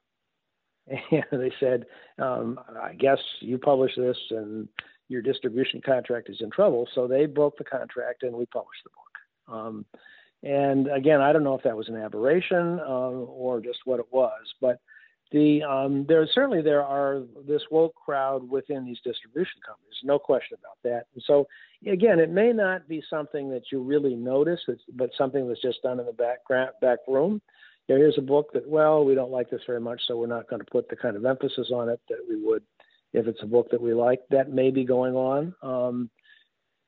And 1.12 1.42
they 1.42 1.52
said, 1.60 1.86
um, 2.20 2.60
"I 2.80 2.94
guess 2.94 3.18
you 3.40 3.58
publish 3.58 3.96
this, 3.96 4.18
and 4.30 4.68
your 5.08 5.22
distribution 5.22 5.82
contract 5.82 6.30
is 6.30 6.42
in 6.42 6.52
trouble." 6.52 6.88
So 6.94 7.08
they 7.08 7.26
broke 7.26 7.58
the 7.58 7.64
contract, 7.64 8.24
and 8.24 8.36
we 8.36 8.46
published 8.46 8.84
the 8.84 8.92
book. 8.92 9.58
Um, 9.58 9.86
and 10.44 10.88
again, 10.88 11.22
I 11.22 11.34
don't 11.34 11.44
know 11.44 11.56
if 11.56 11.64
that 11.64 11.76
was 11.76 11.90
an 11.90 11.96
aberration 11.96 12.80
uh, 12.80 13.10
or 13.10 13.62
just 13.62 13.80
what 13.86 14.00
it 14.00 14.06
was, 14.12 14.54
but 14.62 14.80
the 15.32 15.64
um, 15.64 16.06
there 16.08 16.26
certainly 16.34 16.62
there 16.62 16.84
are 16.84 17.24
this 17.48 17.64
woke 17.72 17.96
crowd 17.96 18.48
within 18.48 18.86
these 18.86 19.00
distribution 19.04 19.60
companies, 19.66 19.96
no 20.04 20.20
question 20.20 20.58
about 20.62 20.78
that. 20.84 21.08
And 21.14 21.24
so 21.26 21.48
again, 21.86 22.20
it 22.20 22.30
may 22.30 22.52
not 22.52 22.88
be 22.88 23.04
something 23.10 23.50
that 23.50 23.72
you 23.72 23.82
really 23.82 24.16
notice, 24.16 24.60
but 24.94 25.10
something 25.18 25.48
that's 25.48 25.62
just 25.62 25.82
done 25.84 26.00
in 26.00 26.06
the 26.06 26.14
back 26.14 27.00
room. 27.08 27.42
You 27.88 27.96
know, 27.96 28.02
here's 28.02 28.18
a 28.18 28.22
book 28.22 28.52
that 28.54 28.68
well, 28.68 29.06
we 29.06 29.16
don't 29.16 29.32
like 29.32 29.50
this 29.50 29.62
very 29.68 29.80
much, 29.82 30.02
so 30.08 30.18
we're 30.18 30.28
not 30.28 30.50
going 30.50 30.62
to 30.62 30.72
put 30.72 30.90
the 30.90 30.96
kind 30.96 31.16
of 31.16 31.26
emphasis 31.26 31.70
on 31.74 31.90
it 31.90 32.00
that 32.10 32.20
we 32.28 32.44
would 32.44 32.64
if 33.14 33.28
it's 33.28 33.44
a 33.44 33.48
book 33.48 33.70
that 33.72 33.82
we 33.82 33.94
like. 33.94 34.22
That 34.30 34.52
may 34.52 34.72
be 34.72 34.84
going 34.84 35.16
on. 35.16 35.54
Um, 35.62 36.10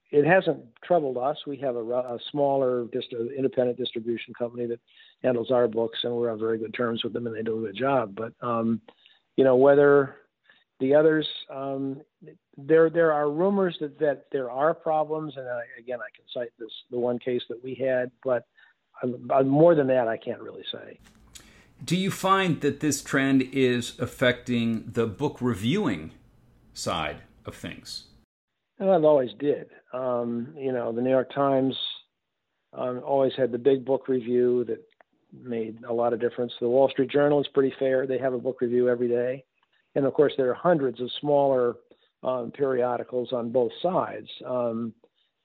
it 0.10 0.25
hasn't 0.25 0.63
troubled 0.83 1.17
us. 1.17 1.38
We 1.45 1.57
have 1.57 1.75
a, 1.75 1.79
a 1.79 2.17
smaller, 2.31 2.86
just 2.93 3.12
an 3.12 3.29
independent 3.36 3.77
distribution 3.77 4.33
company 4.33 4.65
that 4.67 4.79
handles 5.21 5.51
our 5.51 5.67
books, 5.67 5.99
and 6.03 6.13
we're 6.13 6.31
on 6.31 6.39
very 6.39 6.57
good 6.57 6.73
terms 6.73 7.03
with 7.03 7.13
them, 7.13 7.27
and 7.27 7.36
they 7.36 7.43
do 7.43 7.57
a 7.60 7.67
good 7.67 7.77
job. 7.77 8.15
But 8.15 8.33
um, 8.41 8.81
you 9.36 9.43
know, 9.43 9.55
whether 9.55 10.15
the 10.79 10.95
others, 10.95 11.27
um, 11.49 12.01
there 12.57 12.89
there 12.89 13.13
are 13.13 13.29
rumors 13.29 13.77
that 13.79 13.99
that 13.99 14.25
there 14.31 14.49
are 14.49 14.73
problems, 14.73 15.33
and 15.37 15.47
I, 15.47 15.61
again, 15.79 15.99
I 15.99 16.09
can 16.15 16.25
cite 16.33 16.51
this 16.59 16.71
the 16.89 16.97
one 16.97 17.19
case 17.19 17.43
that 17.49 17.63
we 17.63 17.75
had, 17.75 18.11
but 18.23 18.45
more 19.45 19.75
than 19.75 19.87
that, 19.87 20.07
I 20.07 20.17
can't 20.17 20.41
really 20.41 20.63
say. 20.71 20.99
Do 21.83 21.95
you 21.95 22.09
find 22.09 22.61
that 22.61 22.79
this 22.79 23.03
trend 23.03 23.43
is 23.53 23.99
affecting 23.99 24.83
the 24.87 25.05
book 25.05 25.37
reviewing 25.39 26.11
side 26.73 27.21
of 27.45 27.55
things? 27.55 28.05
Well, 28.79 28.93
I've 28.93 29.03
always 29.03 29.29
did. 29.39 29.67
Um, 29.93 30.53
you 30.57 30.71
know, 30.71 30.91
the 30.91 31.01
New 31.01 31.11
York 31.11 31.31
Times 31.33 31.75
um, 32.73 33.01
always 33.05 33.33
had 33.37 33.51
the 33.51 33.59
big 33.59 33.85
book 33.85 34.07
review 34.07 34.65
that 34.65 34.83
made 35.31 35.83
a 35.87 35.93
lot 35.93 36.13
of 36.13 36.19
difference. 36.19 36.53
The 36.59 36.67
Wall 36.67 36.89
Street 36.89 37.11
Journal 37.11 37.39
is 37.39 37.47
pretty 37.53 37.73
fair; 37.77 38.07
they 38.07 38.17
have 38.17 38.33
a 38.33 38.39
book 38.39 38.61
review 38.61 38.89
every 38.89 39.07
day, 39.07 39.43
and 39.93 40.05
of 40.05 40.13
course, 40.15 40.33
there 40.35 40.49
are 40.49 40.55
hundreds 40.55 40.99
of 40.99 41.11
smaller 41.21 41.75
um, 42.23 42.51
periodicals 42.51 43.32
on 43.32 43.51
both 43.51 43.71
sides. 43.82 44.27
Um, 44.45 44.93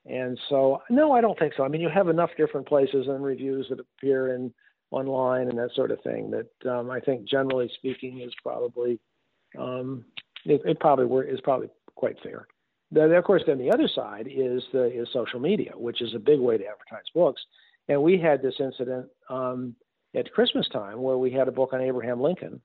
and 0.05 0.39
so, 0.49 0.83
no, 0.91 1.13
I 1.13 1.21
don't 1.21 1.39
think 1.39 1.55
so. 1.57 1.65
I 1.65 1.69
mean, 1.69 1.81
you 1.81 1.89
have 1.89 2.09
enough 2.09 2.31
different 2.37 2.67
places 2.67 3.07
and 3.07 3.23
reviews 3.23 3.67
that 3.71 3.79
appear 3.79 4.35
in 4.35 4.53
online 4.91 5.49
and 5.49 5.59
that 5.59 5.71
sort 5.75 5.91
of 5.91 6.01
thing 6.03 6.31
that 6.31 6.71
um, 6.71 6.91
I 6.91 7.01
think, 7.01 7.29
generally 7.29 7.71
speaking, 7.77 8.21
is 8.21 8.33
probably 8.43 8.99
um, 9.59 10.05
it, 10.45 10.61
it 10.65 10.81
probably 10.81 11.27
is 11.29 11.41
probably 11.41 11.69
quite 11.95 12.17
fair. 12.23 12.47
Then, 12.91 13.13
of 13.13 13.25
course, 13.25 13.43
then 13.47 13.59
the 13.59 13.71
other 13.71 13.89
side 13.89 14.27
is 14.27 14.63
the 14.73 14.85
is 14.85 15.09
social 15.13 15.41
media, 15.41 15.73
which 15.75 16.03
is 16.03 16.15
a 16.15 16.19
big 16.19 16.41
way 16.41 16.59
to 16.59 16.65
advertise 16.65 17.09
books. 17.15 17.41
And 17.89 18.03
we 18.03 18.19
had 18.19 18.43
this 18.43 18.55
incident 18.61 19.07
um, 19.31 19.75
at 20.15 20.33
Christmas 20.33 20.69
time 20.69 21.01
where 21.01 21.17
we 21.17 21.31
had 21.31 21.49
a 21.49 21.53
book 21.53 21.73
on 21.73 21.81
Abraham 21.81 22.21
Lincoln. 22.21 22.61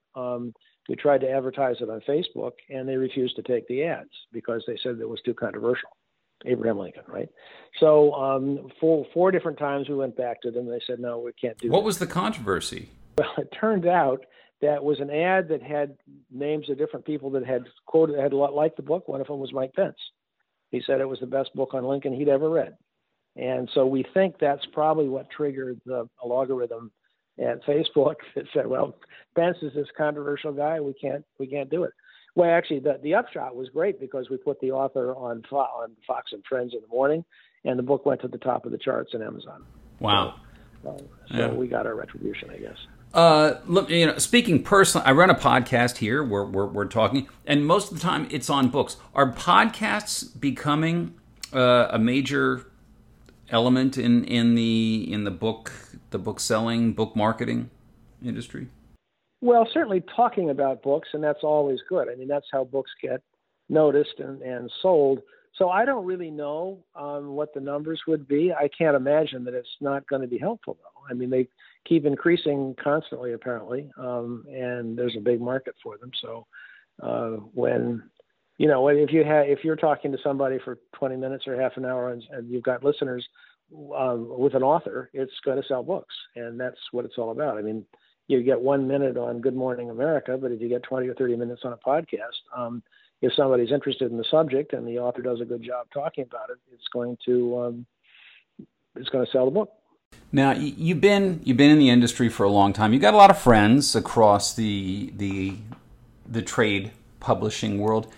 We 0.87 0.95
tried 0.95 1.21
to 1.21 1.29
advertise 1.29 1.77
it 1.81 1.89
on 1.89 2.01
Facebook, 2.07 2.53
and 2.69 2.87
they 2.87 2.95
refused 2.95 3.35
to 3.35 3.41
take 3.41 3.67
the 3.67 3.83
ads 3.83 4.09
because 4.31 4.63
they 4.67 4.77
said 4.81 4.99
it 4.99 5.09
was 5.09 5.21
too 5.25 5.33
controversial. 5.33 5.89
Abraham 6.45 6.77
Lincoln, 6.77 7.03
right? 7.07 7.29
So 7.79 8.13
um, 8.13 8.69
four 8.79 9.05
four 9.13 9.31
different 9.31 9.57
times 9.57 9.89
we 9.89 9.95
went 9.95 10.15
back 10.15 10.41
to 10.41 10.51
them. 10.51 10.67
They 10.67 10.81
said 10.85 10.99
no, 10.99 11.19
we 11.19 11.33
can't 11.33 11.57
do. 11.57 11.67
That. 11.67 11.73
What 11.73 11.79
that. 11.79 11.85
was 11.85 11.97
the 11.97 12.07
controversy? 12.07 12.89
Well, 13.17 13.33
it 13.39 13.51
turned 13.59 13.87
out 13.87 14.23
that 14.61 14.83
was 14.83 14.99
an 14.99 15.09
ad 15.09 15.49
that 15.49 15.61
had 15.61 15.97
names 16.31 16.69
of 16.69 16.77
different 16.77 17.05
people 17.05 17.31
that 17.31 17.45
had 17.45 17.63
quoted 17.85 18.19
had 18.19 18.33
liked 18.33 18.77
the 18.77 18.83
book. 18.83 19.07
One 19.07 19.21
of 19.21 19.27
them 19.27 19.39
was 19.39 19.53
Mike 19.53 19.73
Pence. 19.73 19.97
He 20.71 20.81
said 20.85 21.01
it 21.01 21.09
was 21.09 21.19
the 21.19 21.27
best 21.27 21.53
book 21.55 21.73
on 21.73 21.85
Lincoln 21.85 22.13
he'd 22.13 22.29
ever 22.29 22.49
read. 22.49 22.75
And 23.35 23.69
so 23.73 23.85
we 23.85 24.03
think 24.13 24.35
that's 24.39 24.65
probably 24.73 25.07
what 25.07 25.29
triggered 25.29 25.79
the 25.85 26.09
algorithm 26.23 26.91
at 27.39 27.63
Facebook 27.65 28.15
that 28.35 28.45
said, 28.53 28.67
"Well, 28.67 28.95
Pence 29.35 29.57
is 29.61 29.73
this 29.73 29.87
controversial 29.97 30.53
guy. 30.53 30.79
We 30.79 30.93
can't 30.93 31.25
we 31.39 31.47
can't 31.47 31.69
do 31.69 31.83
it." 31.83 31.93
Well, 32.35 32.49
actually, 32.49 32.79
the 32.79 32.99
the 33.01 33.15
upshot 33.15 33.55
was 33.55 33.69
great 33.69 33.99
because 33.99 34.29
we 34.29 34.37
put 34.37 34.59
the 34.59 34.71
author 34.71 35.15
on 35.15 35.43
on 35.51 35.91
Fox 36.05 36.31
and 36.33 36.43
Friends 36.45 36.73
in 36.73 36.81
the 36.81 36.87
morning, 36.87 37.25
and 37.63 37.77
the 37.77 37.83
book 37.83 38.05
went 38.05 38.21
to 38.21 38.27
the 38.27 38.37
top 38.37 38.65
of 38.65 38.71
the 38.71 38.77
charts 38.77 39.13
in 39.13 39.21
Amazon. 39.21 39.63
Wow! 39.99 40.35
So, 40.83 40.97
so 41.31 41.37
yeah. 41.37 41.47
we 41.51 41.67
got 41.67 41.85
our 41.85 41.95
retribution, 41.95 42.49
I 42.51 42.57
guess. 42.57 42.77
Uh, 43.13 43.59
look, 43.65 43.89
you 43.89 44.05
know, 44.05 44.17
speaking 44.17 44.61
personally, 44.61 45.07
I 45.07 45.11
run 45.13 45.29
a 45.29 45.35
podcast 45.35 45.97
here 45.97 46.23
where 46.23 46.43
we're, 46.43 46.67
we're 46.67 46.85
talking, 46.85 47.27
and 47.45 47.65
most 47.65 47.91
of 47.91 47.97
the 47.97 48.03
time 48.03 48.27
it's 48.29 48.49
on 48.49 48.69
books. 48.69 48.97
Are 49.15 49.31
podcasts 49.31 50.39
becoming 50.39 51.15
uh, 51.53 51.87
a 51.89 51.97
major 51.97 52.69
element 53.49 53.97
in, 53.97 54.25
in 54.25 54.55
the 54.55 55.07
in 55.11 55.23
the 55.23 55.31
book 55.31 55.71
the 56.09 56.19
book 56.19 56.39
selling 56.39 56.93
book 56.93 57.15
marketing 57.15 57.69
industry? 58.23 58.67
Well, 59.41 59.67
certainly 59.71 60.03
talking 60.15 60.49
about 60.49 60.81
books, 60.81 61.09
and 61.13 61.23
that's 61.23 61.43
always 61.43 61.79
good. 61.87 62.09
I 62.09 62.15
mean, 62.15 62.27
that's 62.27 62.47
how 62.51 62.63
books 62.63 62.91
get 63.01 63.21
noticed 63.69 64.19
and, 64.19 64.41
and 64.41 64.71
sold. 64.81 65.21
so 65.53 65.69
I 65.69 65.85
don't 65.85 66.05
really 66.05 66.31
know 66.31 66.83
um, 66.95 67.35
what 67.35 67.53
the 67.53 67.59
numbers 67.59 68.01
would 68.07 68.27
be. 68.27 68.51
I 68.51 68.69
can't 68.75 68.95
imagine 68.95 69.43
that 69.43 69.53
it's 69.53 69.67
not 69.79 70.07
going 70.07 70.21
to 70.21 70.27
be 70.27 70.37
helpful, 70.37 70.77
though. 70.81 71.03
I 71.09 71.13
mean, 71.13 71.29
they 71.29 71.47
keep 71.87 72.05
increasing 72.05 72.75
constantly, 72.83 73.33
apparently, 73.33 73.89
um, 73.97 74.45
and 74.49 74.97
there's 74.97 75.15
a 75.17 75.21
big 75.21 75.39
market 75.39 75.75
for 75.83 75.97
them. 75.97 76.11
So 76.21 76.47
uh, 77.01 77.37
when 77.53 78.03
you 78.57 78.67
know 78.67 78.87
if 78.87 79.11
you 79.11 79.23
have 79.23 79.47
if 79.47 79.63
you're 79.63 79.75
talking 79.75 80.11
to 80.11 80.17
somebody 80.23 80.57
for 80.63 80.79
20 80.95 81.15
minutes 81.15 81.47
or 81.47 81.59
half 81.59 81.77
an 81.77 81.85
hour 81.85 82.11
and, 82.11 82.23
and 82.31 82.49
you've 82.49 82.63
got 82.63 82.83
listeners 82.83 83.27
um, 83.95 84.27
with 84.37 84.53
an 84.53 84.63
author, 84.63 85.09
it's 85.13 85.33
going 85.43 85.61
to 85.61 85.67
sell 85.67 85.83
books, 85.83 86.15
and 86.35 86.59
that's 86.59 86.79
what 86.91 87.05
it's 87.05 87.17
all 87.17 87.31
about. 87.31 87.57
I 87.57 87.61
mean, 87.61 87.85
you 88.27 88.43
get 88.43 88.59
one 88.59 88.87
minute 88.87 89.17
on 89.17 89.41
Good 89.41 89.55
Morning 89.55 89.89
America, 89.89 90.37
but 90.39 90.51
if 90.51 90.61
you 90.61 90.69
get 90.69 90.83
20 90.83 91.07
or 91.07 91.13
30 91.13 91.35
minutes 91.37 91.61
on 91.63 91.73
a 91.73 91.77
podcast, 91.77 92.37
um, 92.55 92.83
if 93.21 93.33
somebody's 93.33 93.71
interested 93.71 94.11
in 94.11 94.17
the 94.17 94.25
subject 94.29 94.73
and 94.73 94.87
the 94.87 94.99
author 94.99 95.21
does 95.21 95.41
a 95.41 95.45
good 95.45 95.63
job 95.63 95.87
talking 95.93 96.23
about 96.25 96.49
it, 96.49 96.57
it's 96.73 96.87
going 96.91 97.17
to 97.25 97.59
um, 97.59 97.85
it's 98.95 99.09
going 99.09 99.25
to 99.25 99.31
sell 99.31 99.45
the 99.45 99.51
book. 99.51 99.71
Now 100.31 100.51
you've 100.51 101.01
been 101.01 101.41
you've 101.43 101.57
been 101.57 101.71
in 101.71 101.79
the 101.79 101.89
industry 101.89 102.29
for 102.29 102.43
a 102.43 102.49
long 102.49 102.73
time. 102.73 102.93
You've 102.93 103.01
got 103.01 103.13
a 103.13 103.17
lot 103.17 103.31
of 103.31 103.37
friends 103.37 103.95
across 103.95 104.53
the 104.53 105.13
the 105.15 105.55
the 106.25 106.41
trade 106.41 106.91
publishing 107.19 107.79
world. 107.79 108.11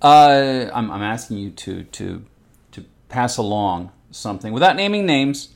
Uh, 0.00 0.70
I'm, 0.72 0.90
I'm 0.90 1.02
asking 1.02 1.38
you 1.38 1.50
to 1.50 1.82
to 1.84 2.24
to 2.72 2.84
pass 3.08 3.36
along 3.36 3.92
something 4.10 4.52
without 4.52 4.76
naming 4.76 5.06
names. 5.06 5.54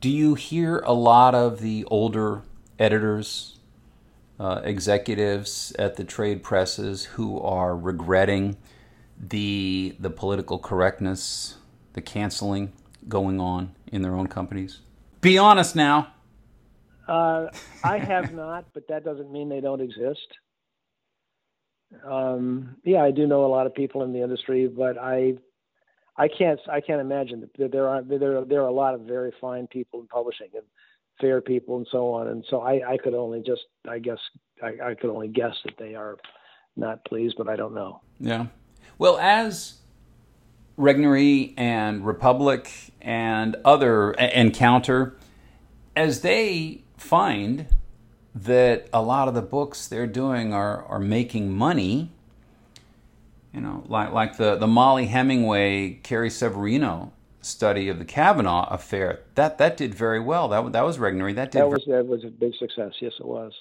Do 0.00 0.08
you 0.08 0.34
hear 0.34 0.78
a 0.78 0.92
lot 0.92 1.34
of 1.34 1.60
the 1.60 1.84
older 1.84 2.42
editors, 2.78 3.58
uh, 4.38 4.62
executives 4.64 5.72
at 5.78 5.96
the 5.96 6.04
trade 6.04 6.42
presses 6.42 7.04
who 7.04 7.40
are 7.40 7.76
regretting 7.76 8.56
the 9.18 9.94
the 10.00 10.08
political 10.10 10.58
correctness, 10.58 11.56
the 11.92 12.00
canceling 12.00 12.72
going 13.08 13.38
on 13.40 13.74
in 13.88 14.02
their 14.02 14.14
own 14.14 14.26
companies? 14.26 14.80
Be 15.20 15.36
honest 15.36 15.76
now. 15.76 16.12
Uh, 17.06 17.48
I 17.84 17.98
have 17.98 18.32
not, 18.34 18.66
but 18.72 18.88
that 18.88 19.04
doesn't 19.04 19.30
mean 19.30 19.48
they 19.48 19.60
don't 19.60 19.80
exist. 19.80 20.28
Um, 22.04 22.76
yeah, 22.84 23.02
I 23.02 23.10
do 23.10 23.26
know 23.26 23.44
a 23.44 23.48
lot 23.48 23.66
of 23.66 23.74
people 23.74 24.02
in 24.02 24.12
the 24.12 24.22
industry, 24.22 24.68
but 24.68 24.96
I, 24.96 25.34
I 26.20 26.28
can't, 26.28 26.60
I 26.70 26.82
can't 26.82 27.00
imagine 27.00 27.48
that 27.58 27.72
there 27.72 27.88
are 27.88 28.02
there 28.02 28.44
there 28.44 28.60
are 28.60 28.68
a 28.68 28.72
lot 28.72 28.94
of 28.94 29.00
very 29.02 29.32
fine 29.40 29.66
people 29.66 30.00
in 30.00 30.06
publishing 30.06 30.48
and 30.54 30.64
fair 31.18 31.40
people 31.40 31.78
and 31.78 31.86
so 31.90 32.12
on. 32.12 32.28
And 32.28 32.44
so 32.50 32.60
I, 32.60 32.92
I 32.92 32.96
could 32.98 33.14
only 33.14 33.40
just, 33.40 33.62
I 33.88 33.98
guess, 33.98 34.18
I, 34.62 34.90
I 34.90 34.94
could 34.94 35.08
only 35.08 35.28
guess 35.28 35.54
that 35.64 35.78
they 35.78 35.94
are 35.94 36.18
not 36.76 37.04
pleased, 37.06 37.36
but 37.38 37.48
I 37.48 37.56
don't 37.56 37.74
know. 37.74 38.02
Yeah. 38.18 38.46
Well, 38.98 39.16
as 39.18 39.78
Regnery 40.78 41.54
and 41.56 42.04
Republic 42.04 42.70
and 43.00 43.56
other 43.64 44.12
Encounter, 44.12 45.16
as 45.96 46.20
they 46.20 46.82
find 46.98 47.66
that 48.34 48.88
a 48.92 49.00
lot 49.00 49.26
of 49.26 49.32
the 49.32 49.42
books 49.42 49.88
they're 49.88 50.06
doing 50.06 50.52
are, 50.52 50.84
are 50.84 51.00
making 51.00 51.50
money, 51.50 52.12
you 53.52 53.60
know, 53.60 53.84
like 53.86 54.12
like 54.12 54.36
the, 54.36 54.56
the 54.56 54.66
Mollie 54.66 55.06
Hemingway, 55.06 56.00
Carrie 56.02 56.30
Severino 56.30 57.12
study 57.42 57.88
of 57.88 57.98
the 57.98 58.04
Kavanaugh 58.04 58.68
affair, 58.70 59.20
that 59.34 59.58
that 59.58 59.76
did 59.76 59.94
very 59.94 60.20
well. 60.20 60.48
That 60.48 60.72
that 60.72 60.84
was 60.84 60.98
Regnery. 60.98 61.34
That 61.34 61.50
did. 61.50 61.60
That 61.60 61.68
was 61.68 61.84
that 61.86 62.06
was 62.06 62.24
a 62.24 62.28
big 62.28 62.54
success. 62.58 62.92
Yes, 63.00 63.12
it 63.18 63.26
was. 63.26 63.52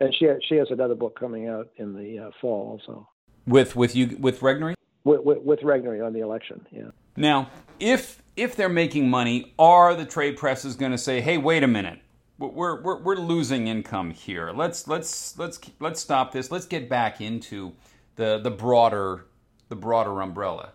And 0.00 0.14
she 0.14 0.28
she 0.48 0.56
has 0.56 0.68
another 0.70 0.94
book 0.94 1.18
coming 1.18 1.48
out 1.48 1.68
in 1.76 1.94
the 1.94 2.26
uh, 2.26 2.30
fall 2.40 2.80
also. 2.80 3.08
With 3.46 3.76
with 3.76 3.94
you 3.94 4.16
with 4.20 4.40
Regnery 4.40 4.74
with, 5.04 5.22
with, 5.22 5.38
with 5.42 5.60
Regnery 5.60 6.04
on 6.04 6.12
the 6.12 6.20
election. 6.20 6.66
Yeah. 6.70 6.90
Now, 7.16 7.50
if 7.78 8.22
if 8.36 8.56
they're 8.56 8.68
making 8.68 9.10
money, 9.10 9.54
are 9.58 9.94
the 9.94 10.06
trade 10.06 10.36
presses 10.36 10.76
going 10.76 10.92
to 10.92 10.98
say, 10.98 11.20
"Hey, 11.20 11.38
wait 11.38 11.62
a 11.62 11.66
minute, 11.68 12.00
we're, 12.38 12.80
we're 12.80 12.98
we're 13.02 13.16
losing 13.16 13.66
income 13.66 14.10
here. 14.10 14.52
Let's 14.52 14.88
let's 14.88 15.38
let's 15.38 15.60
let's 15.78 16.00
stop 16.00 16.32
this. 16.32 16.50
Let's 16.50 16.66
get 16.66 16.88
back 16.88 17.20
into 17.20 17.72
the 18.20 18.38
the 18.38 18.50
broader 18.50 19.26
the 19.68 19.76
broader 19.76 20.20
umbrella." 20.20 20.72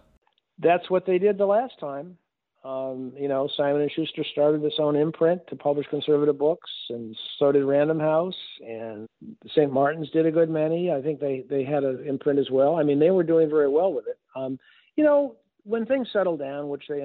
That's 0.60 0.90
what 0.90 1.06
they 1.06 1.18
did 1.18 1.38
the 1.38 1.46
last 1.46 1.80
time. 1.80 2.18
Um, 2.64 3.14
you 3.16 3.28
know, 3.28 3.48
Simon 3.56 3.82
and 3.82 3.92
Schuster 3.92 4.26
started 4.32 4.64
its 4.64 4.78
own 4.80 4.96
imprint 4.96 5.46
to 5.50 5.56
publish 5.56 5.86
conservative 5.88 6.40
books, 6.40 6.70
and 6.90 7.16
so 7.38 7.52
did 7.52 7.64
Random 7.64 8.00
House, 8.00 8.36
and 8.68 9.08
St. 9.50 9.72
Martin's 9.72 10.10
did 10.10 10.26
a 10.26 10.32
good 10.32 10.50
many. 10.50 10.92
I 10.92 11.00
think 11.02 11.20
they 11.20 11.46
they 11.48 11.64
had 11.64 11.84
an 11.84 12.04
imprint 12.08 12.40
as 12.40 12.50
well. 12.50 12.78
I 12.78 12.84
mean, 12.84 12.98
they 12.98 13.12
were 13.12 13.24
doing 13.24 13.50
very 13.50 13.70
well 13.70 13.94
with 13.94 14.08
it. 14.08 14.18
Um, 14.36 14.58
you 14.96 15.04
know, 15.04 15.36
when 15.64 15.86
things 15.86 16.08
settle 16.12 16.38
down, 16.38 16.70
which 16.70 16.86
they 16.90 17.02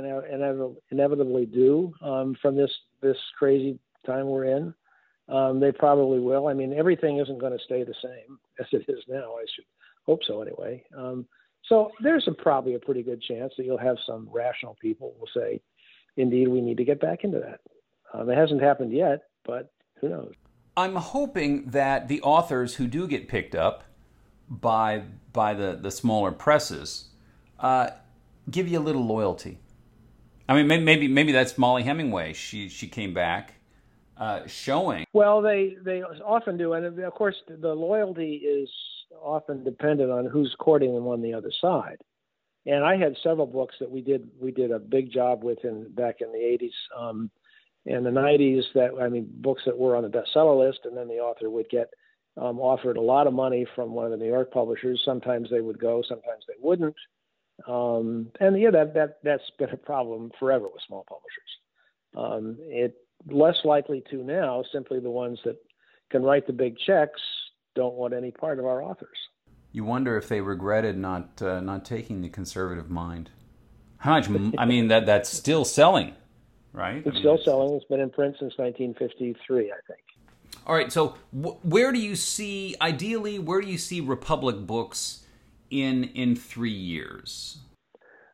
inevitably 0.91 1.47
do 1.47 1.93
um, 2.03 2.37
from 2.41 2.57
this 2.57 2.71
this 3.03 3.19
crazy 3.39 3.79
time 4.07 4.29
we're 4.29 4.45
in, 4.45 4.75
um, 5.29 5.61
they 5.61 5.73
probably 5.73 6.21
will. 6.21 6.47
I 6.47 6.55
mean, 6.55 6.73
everything 6.73 7.19
isn't 7.19 7.39
going 7.39 7.53
to 7.53 7.65
stay 7.65 7.85
the 7.85 7.95
same 8.03 8.39
as 8.61 8.67
it 8.73 8.85
is 8.89 9.05
now. 9.09 9.35
I 9.35 9.45
should 9.55 9.65
hope 10.11 10.21
so, 10.27 10.43
anyway. 10.43 10.83
Um, 10.97 11.27
so 11.69 11.93
there's 12.03 12.27
a, 12.27 12.33
probably 12.33 12.75
a 12.75 12.79
pretty 12.79 13.03
good 13.03 13.23
chance 13.23 13.53
that 13.57 13.65
you'll 13.65 13.79
have 13.79 13.97
some 14.05 14.29
rational 14.33 14.77
people 14.81 15.15
will 15.19 15.29
say, 15.35 15.61
indeed, 16.17 16.49
we 16.49 16.61
need 16.61 16.79
to 16.79 16.85
get 16.85 17.01
back 17.01 17.23
into 17.23 17.39
that. 17.39 17.61
Um, 18.13 18.29
it 18.29 18.37
hasn't 18.37 18.61
happened 18.61 18.93
yet, 18.93 19.23
but 19.45 19.73
who 20.01 20.09
knows? 20.09 20.33
I'm 20.77 20.97
hoping 20.97 21.71
that 21.71 22.09
the 22.09 22.21
authors 22.23 22.75
who 22.77 22.87
do 22.87 23.07
get 23.07 23.29
picked 23.29 23.55
up 23.55 23.85
by 24.49 25.05
by 25.33 25.55
the, 25.55 25.79
the 25.81 25.93
smaller 25.93 26.33
presses 26.33 27.11
uh, 27.61 27.91
give 28.51 28.67
you 28.67 28.79
a 28.79 28.85
little 28.89 29.07
loyalty. 29.07 29.61
I 30.49 30.61
mean, 30.61 30.85
maybe 30.85 31.07
maybe 31.07 31.31
that's 31.31 31.57
Mollie 31.57 31.85
Hemingway. 31.85 32.33
She 32.33 32.69
she 32.69 32.89
came 32.89 33.15
back, 33.15 33.55
uh, 34.17 34.41
showing. 34.47 35.07
Well, 35.13 35.41
they 35.41 35.77
they 35.85 36.03
often 36.03 36.57
do, 36.57 36.73
and 36.73 36.85
of 37.01 37.15
course 37.15 37.37
the 37.47 37.75
loyalty 37.75 38.35
is 38.37 38.69
often 39.23 39.65
dependent 39.65 40.11
on 40.11 40.27
who's 40.27 40.55
courting 40.59 40.95
them 40.95 41.07
on 41.07 41.23
the 41.23 41.35
other 41.35 41.53
side. 41.61 41.99
And 42.67 42.85
I 42.85 42.97
had 42.97 43.17
several 43.23 43.47
books 43.47 43.77
that 43.81 43.91
we 43.91 44.03
did 44.03 44.29
we 44.41 44.51
did 44.51 44.71
a 44.71 44.79
big 44.79 45.13
job 45.13 45.43
with 45.43 45.65
in 45.65 45.91
back 45.93 46.17
in 46.21 46.31
the 46.33 46.39
80s 46.39 46.99
um, 46.99 47.31
and 47.87 48.05
the 48.05 48.11
90s 48.11 48.65
that 48.75 48.91
I 49.01 49.09
mean 49.09 49.29
books 49.37 49.63
that 49.65 49.79
were 49.79 49.97
on 49.97 50.03
the 50.03 50.11
bestseller 50.11 50.59
list, 50.59 50.81
and 50.85 50.97
then 50.97 51.09
the 51.09 51.15
author 51.15 51.49
would 51.49 51.69
get 51.71 51.89
um, 52.37 52.61
offered 52.61 52.97
a 52.97 53.03
lot 53.03 53.27
of 53.27 53.33
money 53.33 53.67
from 53.75 53.93
one 53.93 54.05
of 54.05 54.11
the 54.11 54.19
New 54.19 54.31
York 54.31 54.53
publishers. 54.53 55.03
Sometimes 55.05 55.49
they 55.51 55.61
would 55.61 55.79
go, 55.79 56.03
sometimes 56.07 56.45
they 56.47 56.55
wouldn't. 56.61 56.97
Um, 57.67 58.31
and 58.41 58.61
yeah, 58.61 58.71
that 58.71 58.95
that 58.95 59.19
that's 59.23 59.51
been 59.59 59.71
a 59.71 59.77
problem 59.77 60.31
forever 60.39 60.65
with 60.65 60.83
small 60.87 61.07
publishers. 61.09 61.51
Um, 62.17 62.57
it 62.61 62.95
less 63.31 63.57
likely 63.65 64.03
to 64.11 64.23
now. 64.23 64.65
Simply 64.71 65.01
the 65.01 65.11
ones 65.11 65.39
that 65.45 65.57
can 66.11 66.23
write 66.23 66.47
the 66.47 66.53
big 66.53 66.77
checks 66.79 67.21
don't 67.75 67.95
want 67.95 68.15
any 68.15 68.31
part 68.31 68.59
of 68.59 68.65
our 68.65 68.83
authors. 68.83 69.17
You 69.73 69.85
wonder 69.85 70.17
if 70.17 70.29
they 70.29 70.41
regretted 70.41 70.99
not 70.99 71.41
uh, 71.41 71.61
not 71.61 71.85
taking 71.85 72.23
the 72.23 72.29
conservative 72.29 72.91
mind. 72.91 73.31
How 73.99 74.13
much? 74.13 74.29
I 74.59 74.65
mean, 74.65 74.89
that 74.89 75.07
that's 75.07 75.31
still 75.31 75.65
selling, 75.65 76.15
right? 76.73 76.97
It's 76.97 77.07
I 77.07 77.11
mean, 77.11 77.21
still 77.21 77.35
it's... 77.37 77.45
selling. 77.45 77.75
It's 77.75 77.85
been 77.85 78.01
in 78.01 78.11
print 78.11 78.37
since 78.41 78.55
1953, 78.57 79.71
I 79.71 79.75
think. 79.87 80.01
All 80.67 80.75
right. 80.75 80.93
So, 80.93 81.15
wh- 81.31 81.65
where 81.65 81.93
do 81.93 81.99
you 81.99 82.17
see, 82.17 82.75
ideally, 82.81 83.39
where 83.39 83.61
do 83.61 83.69
you 83.69 83.79
see 83.79 84.01
Republic 84.01 84.67
Books 84.67 85.25
in 85.71 86.05
in 86.05 86.35
three 86.35 86.71
years? 86.71 87.59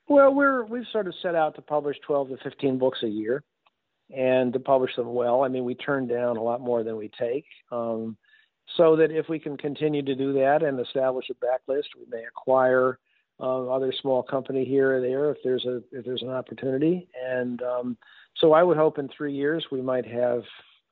Well, 0.09 0.33
we're 0.33 0.65
we've 0.65 0.87
sort 0.93 1.07
of 1.07 1.15
set 1.21 1.35
out 1.35 1.55
to 1.57 1.63
publish 1.63 1.97
12 2.07 2.29
to 2.29 2.37
15 2.45 2.79
books 2.79 3.01
a 3.03 3.09
year, 3.09 3.43
and 4.17 4.53
to 4.53 4.61
publish 4.61 4.95
them 4.97 5.13
well. 5.13 5.43
I 5.43 5.49
mean, 5.49 5.65
we 5.65 5.75
turn 5.75 6.07
down 6.07 6.37
a 6.37 6.43
lot 6.43 6.61
more 6.61 6.83
than 6.83 6.97
we 6.97 7.11
take. 7.19 7.45
Um, 7.71 8.17
so 8.77 8.97
that 8.97 9.11
if 9.11 9.29
we 9.29 9.39
can 9.39 9.57
continue 9.57 10.03
to 10.03 10.15
do 10.15 10.33
that 10.35 10.63
and 10.63 10.81
establish 10.81 11.27
a 11.31 11.35
backlist, 11.35 11.95
we 11.97 12.05
may 12.11 12.25
acquire 12.25 12.99
uh, 13.39 13.69
other 13.69 13.93
small 14.01 14.23
company 14.23 14.65
here 14.65 14.97
or 14.97 15.01
there 15.01 15.31
if 15.31 15.39
there's 15.45 15.65
a 15.67 15.83
if 15.93 16.05
there's 16.05 16.23
an 16.23 16.31
opportunity. 16.31 17.09
And 17.29 17.63
um, 17.63 17.97
so 18.37 18.53
I 18.53 18.63
would 18.63 18.77
hope 18.77 18.99
in 18.99 19.09
three 19.09 19.35
years 19.35 19.67
we 19.71 19.83
might 19.83 20.07
have 20.07 20.43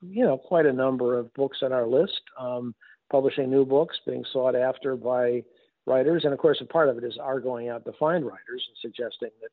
you 0.01 0.23
know 0.23 0.37
quite 0.37 0.65
a 0.65 0.73
number 0.73 1.17
of 1.17 1.33
books 1.33 1.59
on 1.61 1.73
our 1.73 1.87
list, 1.87 2.21
um, 2.39 2.75
publishing 3.11 3.49
new 3.49 3.65
books, 3.65 3.97
being 4.05 4.23
sought 4.31 4.55
after 4.55 4.95
by 4.95 5.43
writers, 5.85 6.23
and 6.23 6.33
of 6.33 6.39
course 6.39 6.59
a 6.61 6.65
part 6.65 6.89
of 6.89 6.97
it 6.97 7.03
is 7.03 7.17
our 7.21 7.39
going 7.39 7.69
out 7.69 7.85
to 7.85 7.93
find 7.93 8.25
writers 8.25 8.67
and 8.67 8.77
suggesting 8.81 9.29
that 9.41 9.49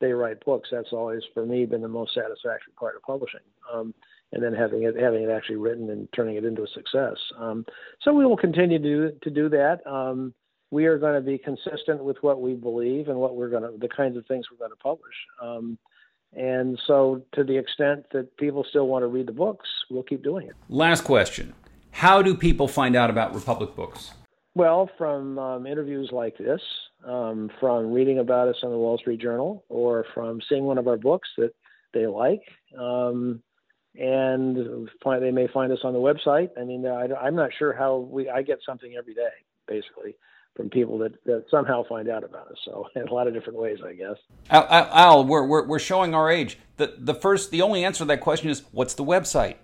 they 0.00 0.12
write 0.12 0.44
books. 0.44 0.68
That's 0.70 0.92
always 0.92 1.22
for 1.32 1.46
me 1.46 1.64
been 1.64 1.82
the 1.82 1.88
most 1.88 2.14
satisfactory 2.14 2.72
part 2.78 2.96
of 2.96 3.02
publishing. 3.02 3.40
Um, 3.72 3.94
and 4.32 4.42
then 4.42 4.52
having 4.52 4.82
it 4.82 4.96
having 4.98 5.22
it 5.22 5.30
actually 5.30 5.56
written 5.56 5.90
and 5.90 6.08
turning 6.14 6.36
it 6.36 6.44
into 6.44 6.62
a 6.62 6.68
success. 6.68 7.16
Um, 7.38 7.64
so 8.02 8.12
we 8.12 8.26
will 8.26 8.36
continue 8.36 8.78
to 8.78 8.84
do, 8.84 9.18
to 9.22 9.30
do 9.30 9.48
that. 9.50 9.86
Um, 9.86 10.34
we 10.70 10.86
are 10.86 10.98
going 10.98 11.14
to 11.14 11.20
be 11.20 11.38
consistent 11.38 12.02
with 12.02 12.16
what 12.22 12.40
we 12.40 12.54
believe 12.54 13.08
and 13.08 13.18
what 13.18 13.36
we're 13.36 13.48
going 13.48 13.62
to 13.62 13.78
the 13.78 13.88
kinds 13.88 14.16
of 14.16 14.26
things 14.26 14.46
we're 14.50 14.58
going 14.58 14.76
to 14.76 14.82
publish. 14.82 15.14
Um, 15.40 15.78
and 16.32 16.78
so, 16.86 17.22
to 17.34 17.44
the 17.44 17.56
extent 17.56 18.06
that 18.12 18.36
people 18.36 18.64
still 18.68 18.88
want 18.88 19.04
to 19.04 19.06
read 19.06 19.26
the 19.26 19.32
books, 19.32 19.68
we'll 19.90 20.02
keep 20.02 20.22
doing 20.22 20.48
it. 20.48 20.54
Last 20.68 21.04
question: 21.04 21.54
How 21.92 22.20
do 22.20 22.34
people 22.34 22.68
find 22.68 22.96
out 22.96 23.10
about 23.10 23.34
Republic 23.34 23.74
Books? 23.74 24.12
Well, 24.54 24.90
from 24.98 25.38
um, 25.38 25.66
interviews 25.66 26.10
like 26.12 26.36
this, 26.38 26.60
um, 27.06 27.50
from 27.60 27.92
reading 27.92 28.18
about 28.18 28.48
us 28.48 28.56
on 28.62 28.70
the 28.70 28.76
Wall 28.76 28.98
Street 28.98 29.20
Journal, 29.20 29.64
or 29.68 30.04
from 30.14 30.40
seeing 30.48 30.64
one 30.64 30.78
of 30.78 30.88
our 30.88 30.96
books 30.96 31.28
that 31.38 31.52
they 31.94 32.06
like, 32.06 32.42
um, 32.78 33.42
and 33.98 34.88
find, 35.02 35.22
they 35.22 35.30
may 35.30 35.48
find 35.48 35.72
us 35.72 35.80
on 35.84 35.92
the 35.92 35.98
website. 35.98 36.50
I 36.58 36.64
mean, 36.64 36.86
I, 36.86 37.26
am 37.26 37.36
not 37.36 37.50
sure 37.58 37.72
how 37.72 37.96
we. 37.96 38.28
I 38.28 38.42
get 38.42 38.58
something 38.64 38.94
every 38.96 39.14
day, 39.14 39.30
basically, 39.66 40.16
from 40.54 40.70
people 40.70 40.98
that, 40.98 41.24
that 41.24 41.44
somehow 41.50 41.84
find 41.88 42.08
out 42.08 42.24
about 42.24 42.48
us. 42.48 42.58
So 42.64 42.86
in 42.96 43.08
a 43.08 43.12
lot 43.12 43.26
of 43.26 43.34
different 43.34 43.58
ways, 43.58 43.78
I 43.84 43.94
guess. 43.94 44.16
Al, 44.50 44.66
Al 44.68 45.24
we're, 45.24 45.46
we're 45.46 45.66
we're 45.66 45.78
showing 45.78 46.14
our 46.14 46.30
age. 46.30 46.58
The 46.76 46.94
the 46.98 47.14
first, 47.14 47.50
the 47.50 47.62
only 47.62 47.84
answer 47.84 47.98
to 47.98 48.04
that 48.06 48.20
question 48.20 48.50
is, 48.50 48.62
what's 48.72 48.94
the 48.94 49.04
website? 49.04 49.56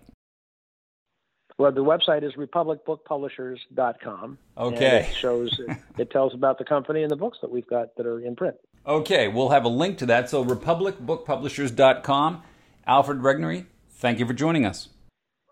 Well, 1.59 1.71
the 1.71 1.85
website 1.85 2.25
is 2.25 2.33
republicbookpublishers.com. 2.33 4.39
Okay. 4.59 5.07
it 5.09 5.15
shows, 5.15 5.61
it, 5.61 5.77
it 5.99 6.11
tells 6.11 6.35
about 6.35 6.59
the 6.59 6.65
company 6.65 7.03
and 7.03 7.11
the 7.11 7.17
books 7.17 7.39
that 7.43 7.51
we've 7.51 7.67
got 7.67 7.95
that 7.97 8.07
are 8.07 8.21
in 8.21 8.35
print. 8.35 8.57
Okay, 8.87 9.29
we'll 9.29 9.51
have 9.51 9.65
a 9.65 9.69
link 9.69 9.99
to 9.99 10.07
that. 10.07 10.29
So, 10.29 10.45
republicbookpublishers.com. 10.45 12.43
Alfred 12.85 13.19
Regnery, 13.19 13.67
thank 14.03 14.19
you 14.19 14.27
for 14.27 14.35
joining 14.35 14.67
us. 14.67 14.89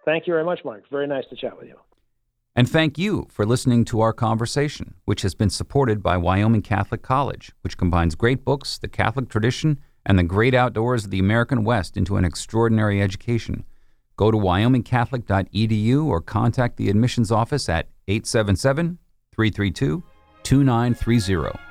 Thank 0.05 0.27
you 0.27 0.35
very 0.35 0.45
much, 0.45 0.65
Mark. 0.65 0.83
Very 0.91 1.07
nice 1.07 1.25
to 1.31 1.37
chat 1.37 1.57
with 1.59 1.69
you. 1.69 1.77
And 2.57 2.69
thank 2.69 2.99
you 2.99 3.29
for 3.31 3.47
listening 3.47 3.85
to 3.87 4.01
our 4.01 4.13
conversation, 4.13 4.95
which 5.05 5.23
has 5.23 5.35
been 5.35 5.51
supported 5.51 6.03
by 6.03 6.17
Wyoming 6.17 6.63
Catholic 6.63 7.01
College, 7.01 7.53
which 7.63 7.79
combines 7.79 8.17
great 8.17 8.45
books, 8.45 8.77
the 8.77 8.89
Catholic 8.89 9.29
tradition, 9.29 9.79
and 10.05 10.19
the 10.19 10.25
great 10.25 10.53
outdoors 10.53 11.05
of 11.05 11.11
the 11.11 11.21
American 11.21 11.63
West 11.63 11.97
into 11.97 12.17
an 12.17 12.25
extraordinary 12.25 13.01
education. 13.01 13.65
Go 14.17 14.31
to 14.31 14.37
wyomingcatholic.edu 14.37 16.05
or 16.05 16.21
contact 16.21 16.77
the 16.77 16.91
admissions 16.91 17.31
office 17.31 17.69
at 17.69 17.89
877 18.09 18.99
332 19.33 20.03
2930. 20.43 21.70